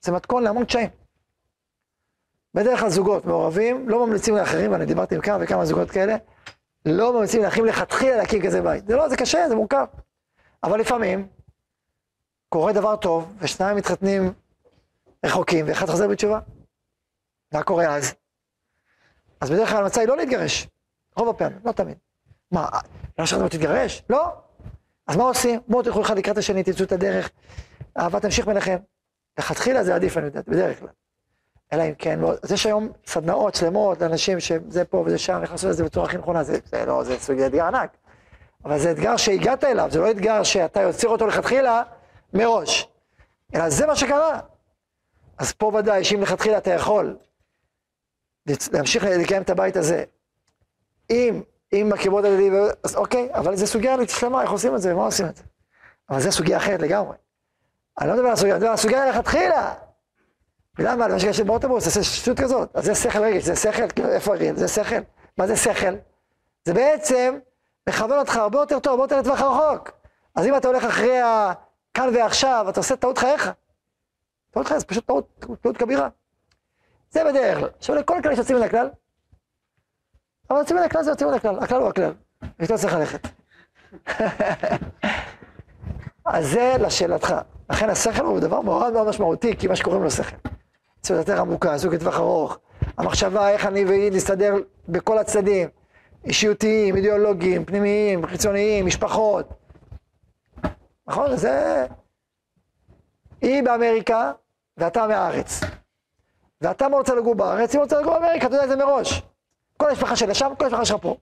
[0.00, 0.88] זה מתכון להמון קשיים.
[2.56, 6.16] בדרך כלל זוגות מעורבים, לא ממליצים לאחרים, ואני דיברתי עם כמה וכמה זוגות כאלה,
[6.86, 8.86] לא ממליצים לאחים לכתחילה להקים כזה בית.
[8.86, 9.86] זה לא, זה קשה, זה מורכב.
[10.62, 11.28] אבל לפעמים
[12.48, 14.32] קורה דבר טוב, ושניים מתחתנים
[15.26, 16.40] רחוקים, ואחד חוזר בתשובה.
[17.52, 18.14] מה קורה אז?
[19.40, 20.68] אז בדרך כלל המצע היא לא להתגרש.
[21.16, 21.96] רוב הפעמים, לא תמיד.
[22.52, 22.68] מה,
[23.18, 24.02] לא שאתה תתגרש?
[24.10, 24.32] לא.
[25.06, 25.60] אז מה עושים?
[25.68, 27.30] בואו תלכו אחד לקראת השני, תמצאו את הדרך,
[27.98, 28.76] אהבה תמשיך ביניכם.
[29.38, 30.88] לכתחילה זה עדיף, אני יודעת, בדרך כלל.
[31.72, 35.50] אלא אם כן, לא, אז יש היום סדנאות שלמות לאנשים שזה פה וזה שם, איך
[35.50, 37.90] לעשות את זה בצורה הכי נכונה, זה, זה לא, זה סוג אתגר ענק.
[38.64, 41.82] אבל זה אתגר שהגעת אליו, זה לא אתגר שאתה יוצר אותו לכתחילה
[42.32, 42.88] מראש,
[43.54, 44.40] אלא זה מה שקרה.
[45.38, 47.16] אז פה ודאי שאם לכתחילה אתה יכול
[48.72, 50.04] להמשיך לקיים את הבית הזה,
[51.10, 51.42] אם,
[51.72, 52.50] עם הכיבוד הדדי,
[52.84, 55.42] אז אוקיי, אבל זה סוגיה שלמה, איך עושים את זה, ומה עושים את זה.
[56.10, 57.16] אבל זה סוגיה אחרת לגמרי.
[58.00, 59.74] אני לא מדבר על סוגיה, אני מדבר על סוגיה לכתחילה.
[60.78, 61.08] ולמה?
[61.08, 62.76] למה שיש באוטובוס, זה שטות כזאת.
[62.76, 64.56] אז זה שכל רגש, זה שכל, כאילו, איפה הרגל?
[64.56, 65.00] זה שכל.
[65.38, 65.94] מה זה שכל?
[66.64, 67.38] זה בעצם
[67.88, 69.90] מכוון אותך הרבה יותר טוב, הרבה יותר לטווח רחוק.
[70.34, 73.50] אז אם אתה הולך אחרי הכאן ועכשיו, אתה עושה טעות חייך.
[74.50, 76.08] טעות חייך, זה פשוט טעות, טעות כבירה.
[77.10, 77.68] זה בדרך כלל.
[77.78, 78.90] עכשיו לכל כלל יש יוצאים מן הכלל,
[80.50, 82.12] אבל יוצאים מן הכלל זה יוצאים מן הכלל, הכלל הוא הכלל.
[82.58, 83.28] ואיתו צריך ללכת.
[86.24, 87.34] אז זה לשאלתך.
[87.70, 90.36] לכן השכל הוא דבר מאוד מאוד משמעותי, כי מה שקוראים לו שכל.
[91.06, 92.58] קצת יותר עמוקה, זוג לטווח ארוך.
[92.98, 94.54] המחשבה איך אני והיא נסתדר
[94.88, 95.68] בכל הצדדים.
[96.24, 99.48] אישיותיים, אידיאולוגיים, פנימיים, חיצוניים, משפחות.
[101.06, 101.36] נכון?
[101.36, 101.86] זה...
[103.40, 104.32] היא באמריקה
[104.76, 105.60] ואתה מהארץ.
[106.60, 109.22] ואתה רוצה לגור בארץ, היא רוצה לגור באמריקה, אתה יודע את זה מראש.
[109.76, 111.16] כל המשפחה שלה שם, כל המשפחה שלך פה.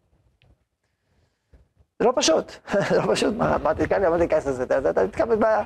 [1.99, 2.53] זה לא פשוט,
[2.91, 5.65] זה לא פשוט, מה, מה תיכנס, מה תיכנס לזה, אתה נתקע בבעיה.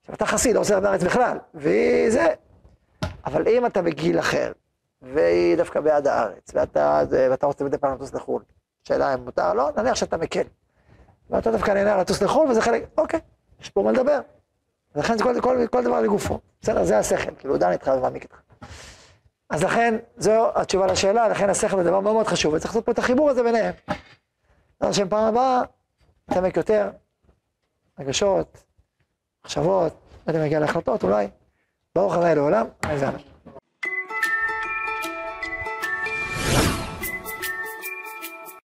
[0.00, 2.34] עכשיו, אתה חסיד, לא רוצה בארץ בכלל, והיא זה.
[3.26, 4.52] אבל אם אתה בגיל אחר,
[5.02, 8.42] והיא דווקא בעד הארץ, ואתה, זה, ואתה רוצה מדי פעם לטוס לחו"ל,
[8.82, 10.42] שאלה אם מותר, לא, נניח שאתה מקל.
[11.30, 13.20] ואתה דווקא נהנה לטוס לחו"ל, וזה חלק, אוקיי,
[13.60, 14.20] יש פה מה לדבר.
[14.94, 16.40] ולכן זה כל, כל, כל דבר לגופו.
[16.62, 18.36] בסדר, זה השכל, כאילו, דן איתך ומעמיק איתך.
[19.50, 22.92] אז לכן, זו התשובה לשאלה, לכן השכל זה דבר מאוד מאוד חשוב, וצריך לעשות פה
[22.92, 23.74] את החיבור הזה ביניהם.
[24.80, 25.62] אז השם פעם הבאה,
[26.28, 26.90] נתעמק יותר,
[27.98, 28.64] רגשות,
[29.44, 29.92] מחשבות,
[30.26, 31.28] לא יודע אם נגיע להחלטות אולי,
[31.98, 33.33] ברוך ה' לעולם, ואמן.